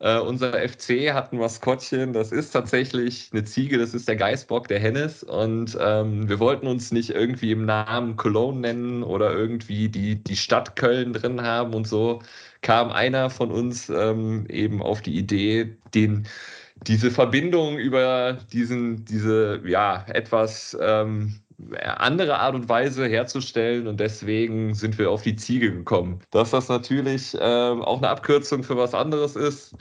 Äh, 0.00 0.18
unser 0.20 0.52
FC 0.52 1.12
hat 1.14 1.32
ein 1.32 1.38
Maskottchen, 1.38 2.12
das 2.12 2.30
ist 2.32 2.52
tatsächlich 2.52 3.30
eine 3.32 3.44
Ziege, 3.44 3.78
das 3.78 3.94
ist 3.94 4.08
der 4.08 4.16
Geißbock, 4.16 4.68
der 4.68 4.80
Hennes. 4.80 5.22
Und 5.22 5.76
ähm, 5.80 6.28
wir 6.28 6.40
wollten 6.40 6.66
uns 6.66 6.92
nicht 6.92 7.10
irgendwie 7.10 7.52
im 7.52 7.64
Namen 7.64 8.16
Cologne 8.16 8.60
nennen 8.60 9.02
oder 9.02 9.32
irgendwie 9.32 9.88
die, 9.88 10.22
die 10.22 10.36
Stadt 10.36 10.76
Köln 10.76 11.14
drin 11.14 11.42
haben. 11.42 11.74
Und 11.74 11.88
so 11.88 12.20
kam 12.60 12.90
einer 12.90 13.30
von 13.30 13.50
uns 13.50 13.88
ähm, 13.88 14.46
eben 14.48 14.82
auf 14.82 15.00
die 15.00 15.16
Idee, 15.16 15.76
den 15.94 16.26
diese 16.86 17.10
Verbindung 17.10 17.78
über 17.78 18.38
diesen, 18.52 19.04
diese 19.04 19.60
ja 19.64 20.04
etwas 20.08 20.76
ähm, 20.80 21.40
andere 21.82 22.38
Art 22.38 22.54
und 22.54 22.68
Weise 22.68 23.06
herzustellen 23.06 23.86
und 23.86 24.00
deswegen 24.00 24.74
sind 24.74 24.98
wir 24.98 25.10
auf 25.10 25.22
die 25.22 25.36
Ziege 25.36 25.72
gekommen. 25.72 26.20
Dass 26.30 26.50
das 26.50 26.68
natürlich 26.68 27.34
äh, 27.34 27.38
auch 27.38 27.98
eine 27.98 28.08
Abkürzung 28.08 28.62
für 28.62 28.76
was 28.76 28.94
anderes 28.94 29.36
ist, 29.36 29.74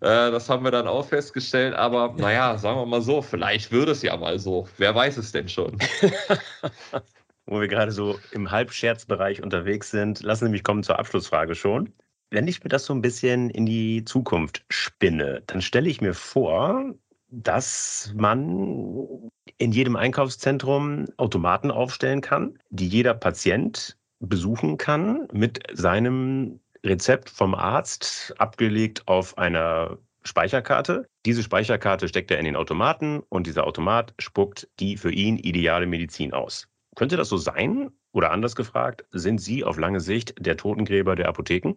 äh, 0.00 0.30
das 0.30 0.48
haben 0.48 0.64
wir 0.64 0.70
dann 0.70 0.86
auch 0.86 1.06
festgestellt, 1.06 1.74
aber 1.74 2.14
naja, 2.16 2.56
sagen 2.56 2.78
wir 2.78 2.86
mal 2.86 3.02
so, 3.02 3.20
vielleicht 3.20 3.72
würde 3.72 3.92
es 3.92 4.02
ja 4.02 4.16
mal 4.16 4.38
so. 4.38 4.68
Wer 4.78 4.94
weiß 4.94 5.16
es 5.18 5.32
denn 5.32 5.48
schon? 5.48 5.78
wo 7.46 7.60
wir 7.60 7.68
gerade 7.68 7.92
so 7.92 8.18
im 8.32 8.50
Halbscherzbereich 8.50 9.42
unterwegs 9.42 9.90
sind, 9.90 10.22
lassen 10.22 10.46
Sie 10.46 10.50
mich 10.50 10.62
kommen 10.62 10.82
zur 10.82 10.98
Abschlussfrage 10.98 11.54
schon. 11.54 11.92
Wenn 12.30 12.46
ich 12.46 12.62
mir 12.62 12.68
das 12.68 12.84
so 12.84 12.92
ein 12.92 13.00
bisschen 13.00 13.48
in 13.48 13.64
die 13.64 14.04
Zukunft 14.04 14.64
spinne, 14.68 15.42
dann 15.46 15.62
stelle 15.62 15.88
ich 15.88 16.02
mir 16.02 16.12
vor, 16.12 16.94
dass 17.30 18.12
man 18.16 19.30
in 19.56 19.72
jedem 19.72 19.96
Einkaufszentrum 19.96 21.06
Automaten 21.16 21.70
aufstellen 21.70 22.20
kann, 22.20 22.58
die 22.68 22.86
jeder 22.86 23.14
Patient 23.14 23.96
besuchen 24.20 24.76
kann 24.76 25.26
mit 25.32 25.62
seinem 25.72 26.60
Rezept 26.84 27.30
vom 27.30 27.54
Arzt 27.54 28.34
abgelegt 28.38 29.08
auf 29.08 29.38
einer 29.38 29.98
Speicherkarte. 30.22 31.06
Diese 31.24 31.42
Speicherkarte 31.42 32.08
steckt 32.08 32.30
er 32.30 32.38
in 32.38 32.44
den 32.44 32.56
Automaten 32.56 33.20
und 33.30 33.46
dieser 33.46 33.66
Automat 33.66 34.12
spuckt 34.18 34.68
die 34.80 34.98
für 34.98 35.12
ihn 35.12 35.38
ideale 35.38 35.86
Medizin 35.86 36.34
aus. 36.34 36.68
Könnte 36.94 37.16
das 37.16 37.28
so 37.30 37.38
sein? 37.38 37.90
Oder 38.12 38.32
anders 38.32 38.56
gefragt, 38.56 39.04
sind 39.12 39.40
Sie 39.40 39.64
auf 39.64 39.78
lange 39.78 40.00
Sicht 40.00 40.34
der 40.38 40.56
Totengräber 40.56 41.14
der 41.14 41.28
Apotheken? 41.28 41.74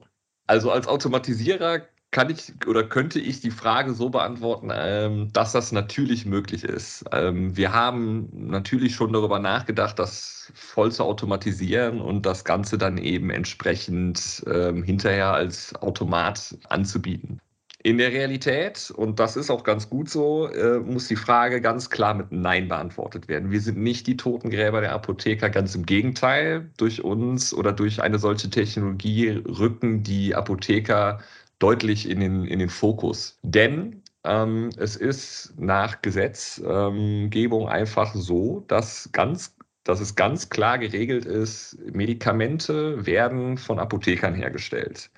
Also 0.51 0.69
als 0.69 0.85
Automatisierer 0.85 1.79
kann 2.11 2.29
ich 2.29 2.51
oder 2.67 2.83
könnte 2.83 3.21
ich 3.21 3.39
die 3.39 3.51
Frage 3.51 3.93
so 3.93 4.09
beantworten, 4.09 4.69
ähm, 4.73 5.31
dass 5.31 5.53
das 5.53 5.71
natürlich 5.71 6.25
möglich 6.25 6.65
ist. 6.65 7.05
Ähm, 7.13 7.55
wir 7.55 7.71
haben 7.71 8.27
natürlich 8.33 8.93
schon 8.93 9.13
darüber 9.13 9.39
nachgedacht, 9.39 9.97
das 9.97 10.51
voll 10.53 10.91
zu 10.91 11.05
automatisieren 11.05 12.01
und 12.01 12.25
das 12.25 12.43
Ganze 12.43 12.77
dann 12.77 12.97
eben 12.97 13.29
entsprechend 13.29 14.43
ähm, 14.45 14.83
hinterher 14.83 15.31
als 15.31 15.73
Automat 15.75 16.57
anzubieten. 16.67 17.39
In 17.83 17.97
der 17.97 18.11
Realität, 18.11 18.91
und 18.95 19.19
das 19.19 19.35
ist 19.35 19.49
auch 19.49 19.63
ganz 19.63 19.89
gut 19.89 20.07
so, 20.07 20.47
äh, 20.47 20.79
muss 20.79 21.07
die 21.07 21.15
Frage 21.15 21.61
ganz 21.61 21.89
klar 21.89 22.13
mit 22.13 22.31
Nein 22.31 22.67
beantwortet 22.67 23.27
werden. 23.27 23.49
Wir 23.49 23.59
sind 23.59 23.79
nicht 23.79 24.05
die 24.05 24.17
Totengräber 24.17 24.81
der 24.81 24.93
Apotheker, 24.93 25.49
ganz 25.49 25.73
im 25.73 25.85
Gegenteil. 25.87 26.69
Durch 26.77 27.03
uns 27.03 27.53
oder 27.53 27.73
durch 27.73 28.01
eine 28.01 28.19
solche 28.19 28.51
Technologie 28.51 29.29
rücken 29.29 30.03
die 30.03 30.35
Apotheker 30.35 31.21
deutlich 31.57 32.07
in 32.07 32.19
den, 32.19 32.45
in 32.45 32.59
den 32.59 32.69
Fokus. 32.69 33.39
Denn 33.41 34.03
ähm, 34.25 34.69
es 34.77 34.95
ist 34.95 35.53
nach 35.57 36.03
Gesetzgebung 36.03 37.67
einfach 37.67 38.13
so, 38.13 38.63
dass 38.67 39.09
ganz 39.11 39.55
dass 39.83 39.99
es 39.99 40.15
ganz 40.15 40.49
klar 40.49 40.77
geregelt 40.77 41.25
ist, 41.25 41.75
Medikamente 41.91 43.03
werden 43.03 43.57
von 43.57 43.79
Apothekern 43.79 44.35
hergestellt. 44.35 45.09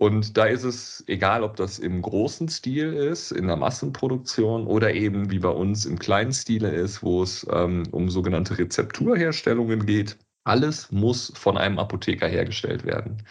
Und 0.00 0.38
da 0.38 0.46
ist 0.46 0.64
es 0.64 1.04
egal, 1.08 1.42
ob 1.44 1.56
das 1.56 1.78
im 1.78 2.00
großen 2.00 2.48
Stil 2.48 2.94
ist, 2.94 3.32
in 3.32 3.48
der 3.48 3.56
Massenproduktion 3.56 4.66
oder 4.66 4.94
eben 4.94 5.30
wie 5.30 5.40
bei 5.40 5.50
uns 5.50 5.84
im 5.84 5.98
kleinen 5.98 6.32
Stile 6.32 6.70
ist, 6.70 7.02
wo 7.02 7.22
es 7.22 7.46
ähm, 7.52 7.82
um 7.90 8.08
sogenannte 8.08 8.56
Rezepturherstellungen 8.56 9.84
geht. 9.84 10.16
Alles 10.44 10.90
muss 10.90 11.30
von 11.36 11.58
einem 11.58 11.78
Apotheker 11.78 12.26
hergestellt 12.28 12.86
werden. 12.86 13.22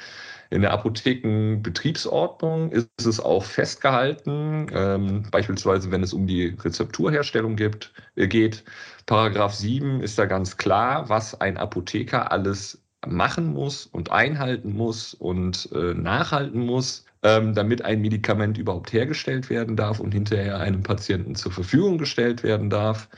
In 0.51 0.61
der 0.61 0.71
Apothekenbetriebsordnung 0.73 2.71
ist 2.71 2.87
es 3.03 3.19
auch 3.19 3.45
festgehalten, 3.45 4.67
ähm, 4.71 5.23
beispielsweise 5.31 5.89
wenn 5.89 6.03
es 6.03 6.13
um 6.13 6.27
die 6.27 6.55
Rezepturherstellung 6.63 7.55
gibt, 7.55 7.93
äh, 8.15 8.27
geht. 8.27 8.63
Paragraph 9.07 9.55
7 9.55 10.01
ist 10.03 10.19
da 10.19 10.25
ganz 10.27 10.57
klar, 10.57 11.09
was 11.09 11.41
ein 11.41 11.57
Apotheker 11.57 12.31
alles 12.31 12.79
machen 13.07 13.53
muss 13.53 13.85
und 13.85 14.11
einhalten 14.11 14.73
muss 14.73 15.13
und 15.13 15.69
äh, 15.73 15.93
nachhalten 15.93 16.65
muss, 16.65 17.05
ähm, 17.23 17.53
damit 17.53 17.83
ein 17.83 18.01
Medikament 18.01 18.57
überhaupt 18.57 18.93
hergestellt 18.93 19.49
werden 19.49 19.75
darf 19.75 19.99
und 19.99 20.13
hinterher 20.13 20.59
einem 20.59 20.83
Patienten 20.83 21.35
zur 21.35 21.51
Verfügung 21.51 21.97
gestellt 21.97 22.43
werden 22.43 22.69
darf. 22.69 23.09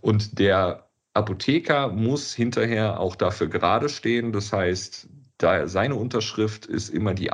Und 0.00 0.38
der 0.38 0.88
Apotheker 1.14 1.88
muss 1.88 2.34
hinterher 2.34 3.00
auch 3.00 3.16
dafür 3.16 3.48
gerade 3.48 3.88
stehen. 3.88 4.32
Das 4.32 4.52
heißt, 4.52 5.08
da 5.38 5.66
seine 5.66 5.94
Unterschrift 5.94 6.66
ist 6.66 6.90
immer 6.90 7.14
die 7.14 7.32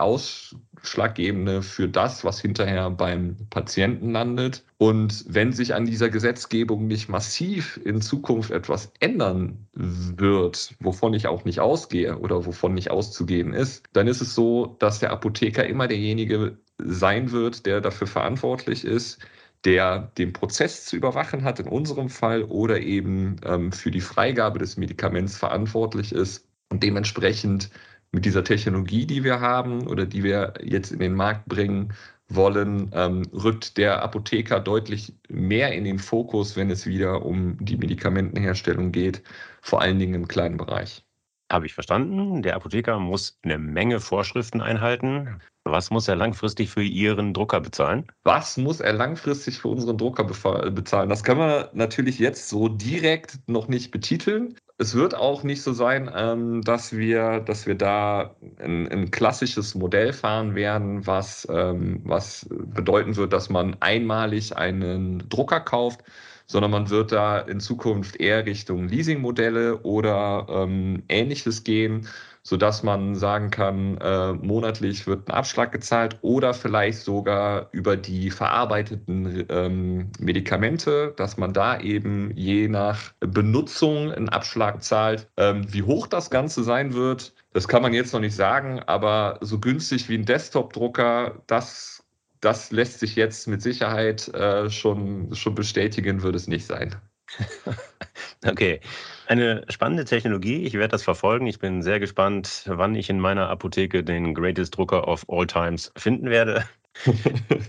ausschlaggebende 0.87 1.63
für 1.63 1.89
das, 1.89 2.25
was 2.25 2.41
hinterher 2.41 2.91
beim 2.91 3.37
Patienten 3.51 4.13
landet. 4.13 4.65
Und 4.79 5.25
wenn 5.29 5.53
sich 5.53 5.75
an 5.75 5.85
dieser 5.85 6.11
Gesetzgebung 6.11 6.87
nicht 6.87 7.09
massiv 7.09 7.81
in 7.85 8.01
Zukunft 8.01 8.53
etwas 8.53 8.93
ändern 9.01 9.67
wird, 9.73 10.75
wovon 10.79 11.15
ich 11.15 11.27
auch 11.27 11.45
nicht 11.45 11.59
ausgehe 11.59 12.17
oder 12.19 12.47
wovon 12.47 12.75
nicht 12.75 12.91
auszugehen 12.91 13.53
ist, 13.53 13.83
dann 13.95 14.07
ist 14.07 14.21
es 14.21 14.35
so, 14.35 14.77
dass 14.79 15.01
der 15.01 15.11
Apotheker 15.11 15.67
immer 15.67 15.89
derjenige 15.89 16.57
sein 16.79 17.33
wird, 17.33 17.67
der 17.67 17.81
dafür 17.81 18.07
verantwortlich 18.07 18.85
ist, 18.85 19.19
der 19.65 20.13
den 20.19 20.33
Prozess 20.33 20.85
zu 20.85 20.95
überwachen 20.95 21.43
hat, 21.43 21.59
in 21.59 21.67
unserem 21.67 22.11
Fall, 22.11 22.45
oder 22.45 22.81
eben 22.81 23.37
ähm, 23.45 23.73
für 23.73 23.91
die 23.91 24.01
Freigabe 24.01 24.61
des 24.61 24.77
Medikaments 24.77 25.37
verantwortlich 25.37 26.13
ist 26.13 26.47
und 26.69 26.83
dementsprechend 26.83 27.71
mit 28.13 28.25
dieser 28.25 28.45
Technologie, 28.45 29.07
die 29.07 29.25
wir 29.25 29.41
haben 29.41 29.87
oder 29.87 30.07
die 30.07 30.23
wir 30.23 30.55
jetzt 30.63 30.93
in 30.93 30.99
den 31.01 31.15
Markt 31.15 31.47
bringen 31.47 31.93
wollen, 32.29 32.91
ähm, 32.93 33.23
rückt 33.33 33.77
der 33.77 34.03
Apotheker 34.03 34.61
deutlich 34.61 35.15
mehr 35.29 35.73
in 35.73 35.85
den 35.85 35.99
Fokus, 35.99 36.57
wenn 36.57 36.71
es 36.71 36.87
wieder 36.87 37.25
um 37.25 37.57
die 37.65 37.77
Medikamentenherstellung 37.77 38.93
geht, 38.93 39.23
vor 39.63 39.81
allen 39.81 39.99
Dingen 39.99 40.15
im 40.15 40.29
kleinen 40.29 40.57
Bereich. 40.57 41.06
Habe 41.51 41.67
ich 41.67 41.75
verstanden. 41.75 42.43
Der 42.43 42.57
Apotheker 42.57 42.99
muss 42.99 43.39
eine 43.43 43.59
Menge 43.59 44.01
Vorschriften 44.01 44.61
einhalten. 44.61 45.41
Was 45.65 45.91
muss 45.91 46.09
er 46.09 46.17
langfristig 46.17 46.71
für 46.71 46.83
Ihren 46.83 47.35
Drucker 47.35 47.61
bezahlen? 47.61 48.07
Was 48.25 48.57
muss 48.57 48.81
er 48.81 48.93
langfristig 48.93 49.59
für 49.59 49.69
unseren 49.69 49.97
Drucker 49.97 50.25
bezahlen? 50.25 51.09
Das 51.09 51.25
können 51.25 51.41
wir 51.41 51.71
natürlich 51.73 52.19
jetzt 52.19 52.49
so 52.49 52.69
direkt 52.69 53.39
noch 53.49 53.69
nicht 53.69 53.91
betiteln 53.91 54.57
es 54.79 54.95
wird 54.95 55.15
auch 55.15 55.43
nicht 55.43 55.63
so 55.63 55.73
sein, 55.73 56.11
ähm, 56.15 56.61
dass, 56.63 56.95
wir, 56.95 57.41
dass 57.41 57.67
wir 57.67 57.77
da 57.77 58.37
ein, 58.59 58.87
ein, 58.89 59.11
klassisches 59.11 59.75
Modell 59.75 60.13
fahren 60.13 60.55
werden, 60.55 61.07
was, 61.07 61.47
ähm, 61.51 62.01
was 62.05 62.47
bedeuten 62.51 63.17
wird, 63.17 63.33
dass 63.33 63.49
man 63.49 63.77
einmalig 63.81 64.57
einen 64.57 65.27
Drucker 65.31 65.61
kauft, 65.61 66.03
sondern 66.47 66.71
man 66.71 66.91
wird 66.91 67.13
da 67.13 67.39
in 67.39 67.61
Zukunft 67.61 68.17
eher 68.17 68.47
Richtung 68.47 68.89
Leasingmodelle 68.89 69.79
oder 69.83 70.47
ähm, 70.49 71.03
ähnliches 71.09 71.65
gehen 71.65 72.07
sodass 72.47 72.85
man 72.85 73.17
sagen 73.17 73.51
kann, 73.51 73.99
äh, 73.99 74.33
monatlich 74.35 75.09
wird 75.09 75.29
ein 75.29 75.33
Abschlag 75.33 75.73
gezahlt 75.73 76.17
oder 76.21 76.55
vielleicht 76.55 77.01
sogar 77.01 77.69
über 77.73 77.97
die 77.97 78.31
verarbeiteten 78.31 79.45
ähm, 79.49 80.13
Medikamente, 80.21 81.13
dass 81.17 81.39
man 81.39 81.53
da 81.53 81.81
eben 81.81 82.31
je 82.37 82.69
nach 82.69 83.13
Benutzung 83.19 84.13
einen 84.13 84.29
Abschlag 84.29 84.85
zahlt. 84.85 85.29
Ähm, 85.37 85.67
wie 85.73 85.83
hoch 85.83 86.07
das 86.07 86.31
Ganze 86.31 86.63
sein 86.63 86.95
wird, 86.95 87.35
das 87.53 87.67
kann 87.67 87.83
man 87.83 87.93
jetzt 87.93 88.13
noch 88.13 88.21
nicht 88.21 88.37
sagen, 88.37 88.81
aber 88.87 89.39
so 89.41 89.59
günstig 89.59 90.09
wie 90.09 90.15
ein 90.15 90.25
Desktop-Drucker, 90.25 91.43
das, 91.49 91.96
das 92.41 92.71
lässt 92.71 93.01
sich 93.01 93.17
jetzt 93.17 93.49
mit 93.49 93.63
Sicherheit 93.63 94.29
äh, 94.29 94.71
schon, 94.71 95.35
schon 95.35 95.55
bestätigen, 95.55 96.23
wird 96.23 96.37
es 96.37 96.47
nicht 96.47 96.67
sein. 96.67 96.95
okay. 98.47 98.81
Eine 99.27 99.65
spannende 99.69 100.05
Technologie. 100.05 100.65
Ich 100.65 100.75
werde 100.75 100.89
das 100.89 101.03
verfolgen. 101.03 101.47
Ich 101.47 101.59
bin 101.59 101.83
sehr 101.83 101.99
gespannt, 101.99 102.63
wann 102.67 102.95
ich 102.95 103.11
in 103.11 103.19
meiner 103.19 103.49
Apotheke 103.49 104.05
den 104.05 104.35
Greatest 104.35 104.77
Drucker 104.77 105.09
of 105.09 105.25
All 105.29 105.47
Times 105.47 105.93
finden 105.97 106.31
werde. 106.31 106.65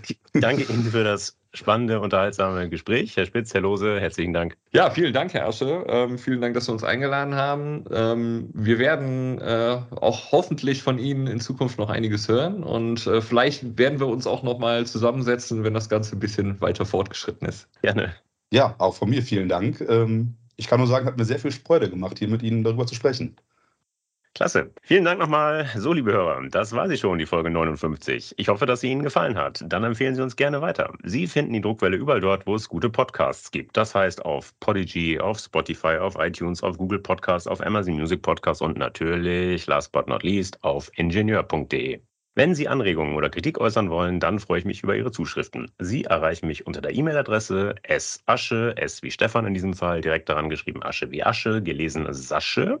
ich 0.08 0.18
danke 0.34 0.64
Ihnen 0.72 0.84
für 0.84 1.04
das 1.04 1.37
spannende, 1.54 2.00
unterhaltsame 2.00 2.68
Gespräch. 2.68 3.16
Herr 3.16 3.26
Spitz, 3.26 3.54
Herr 3.54 3.62
Lose, 3.62 4.00
herzlichen 4.00 4.32
Dank. 4.32 4.56
Ja, 4.72 4.90
vielen 4.90 5.12
Dank, 5.12 5.32
Herr 5.34 5.46
Asche. 5.46 5.84
Ähm, 5.88 6.18
vielen 6.18 6.40
Dank, 6.40 6.54
dass 6.54 6.66
Sie 6.66 6.72
uns 6.72 6.84
eingeladen 6.84 7.34
haben. 7.34 7.84
Ähm, 7.90 8.50
wir 8.52 8.78
werden 8.78 9.40
äh, 9.40 9.78
auch 9.96 10.32
hoffentlich 10.32 10.82
von 10.82 10.98
Ihnen 10.98 11.26
in 11.26 11.40
Zukunft 11.40 11.78
noch 11.78 11.90
einiges 11.90 12.28
hören 12.28 12.62
und 12.62 13.06
äh, 13.06 13.20
vielleicht 13.20 13.78
werden 13.78 13.98
wir 14.00 14.06
uns 14.06 14.26
auch 14.26 14.42
noch 14.42 14.58
mal 14.58 14.86
zusammensetzen, 14.86 15.64
wenn 15.64 15.74
das 15.74 15.88
Ganze 15.88 16.16
ein 16.16 16.20
bisschen 16.20 16.60
weiter 16.60 16.84
fortgeschritten 16.84 17.48
ist. 17.48 17.68
Gerne. 17.82 18.14
Ja, 18.50 18.74
auch 18.78 18.94
von 18.94 19.10
mir 19.10 19.22
vielen 19.22 19.48
Dank. 19.48 19.80
Ähm, 19.88 20.34
ich 20.56 20.66
kann 20.66 20.80
nur 20.80 20.88
sagen, 20.88 21.06
hat 21.06 21.16
mir 21.16 21.24
sehr 21.24 21.38
viel 21.38 21.52
Freude 21.52 21.88
gemacht, 21.88 22.18
hier 22.18 22.28
mit 22.28 22.42
Ihnen 22.42 22.64
darüber 22.64 22.86
zu 22.86 22.94
sprechen. 22.94 23.36
Klasse. 24.38 24.70
Vielen 24.82 25.04
Dank 25.04 25.18
nochmal. 25.18 25.68
So, 25.74 25.92
liebe 25.92 26.12
Hörer, 26.12 26.40
das 26.48 26.72
war 26.72 26.88
sie 26.88 26.96
schon, 26.96 27.18
die 27.18 27.26
Folge 27.26 27.50
59. 27.50 28.34
Ich 28.36 28.48
hoffe, 28.48 28.66
dass 28.66 28.82
sie 28.82 28.88
Ihnen 28.88 29.02
gefallen 29.02 29.36
hat. 29.36 29.64
Dann 29.66 29.82
empfehlen 29.82 30.14
Sie 30.14 30.22
uns 30.22 30.36
gerne 30.36 30.60
weiter. 30.60 30.92
Sie 31.02 31.26
finden 31.26 31.54
die 31.54 31.60
Druckwelle 31.60 31.96
überall 31.96 32.20
dort, 32.20 32.46
wo 32.46 32.54
es 32.54 32.68
gute 32.68 32.88
Podcasts 32.88 33.50
gibt. 33.50 33.76
Das 33.76 33.96
heißt 33.96 34.24
auf 34.24 34.54
Podigy, 34.60 35.18
auf 35.18 35.40
Spotify, 35.40 35.96
auf 35.96 36.14
iTunes, 36.20 36.62
auf 36.62 36.78
Google 36.78 37.00
Podcasts, 37.00 37.48
auf 37.48 37.60
Amazon 37.60 37.94
Music 37.94 38.22
Podcasts 38.22 38.62
und 38.62 38.78
natürlich, 38.78 39.66
last 39.66 39.90
but 39.90 40.06
not 40.06 40.22
least, 40.22 40.62
auf 40.62 40.88
ingenieur.de. 40.94 42.00
Wenn 42.36 42.54
Sie 42.54 42.68
Anregungen 42.68 43.16
oder 43.16 43.30
Kritik 43.30 43.58
äußern 43.58 43.90
wollen, 43.90 44.20
dann 44.20 44.38
freue 44.38 44.60
ich 44.60 44.64
mich 44.64 44.84
über 44.84 44.94
Ihre 44.94 45.10
Zuschriften. 45.10 45.72
Sie 45.80 46.04
erreichen 46.04 46.46
mich 46.46 46.64
unter 46.64 46.80
der 46.80 46.94
E-Mail-Adresse 46.94 47.74
sasche, 47.98 48.76
s 48.76 49.02
wie 49.02 49.10
Stefan 49.10 49.46
in 49.46 49.54
diesem 49.54 49.74
Fall, 49.74 50.00
direkt 50.00 50.28
daran 50.28 50.48
geschrieben 50.48 50.84
Asche 50.84 51.10
wie 51.10 51.24
Asche, 51.24 51.60
gelesen 51.60 52.06
Sasche, 52.12 52.80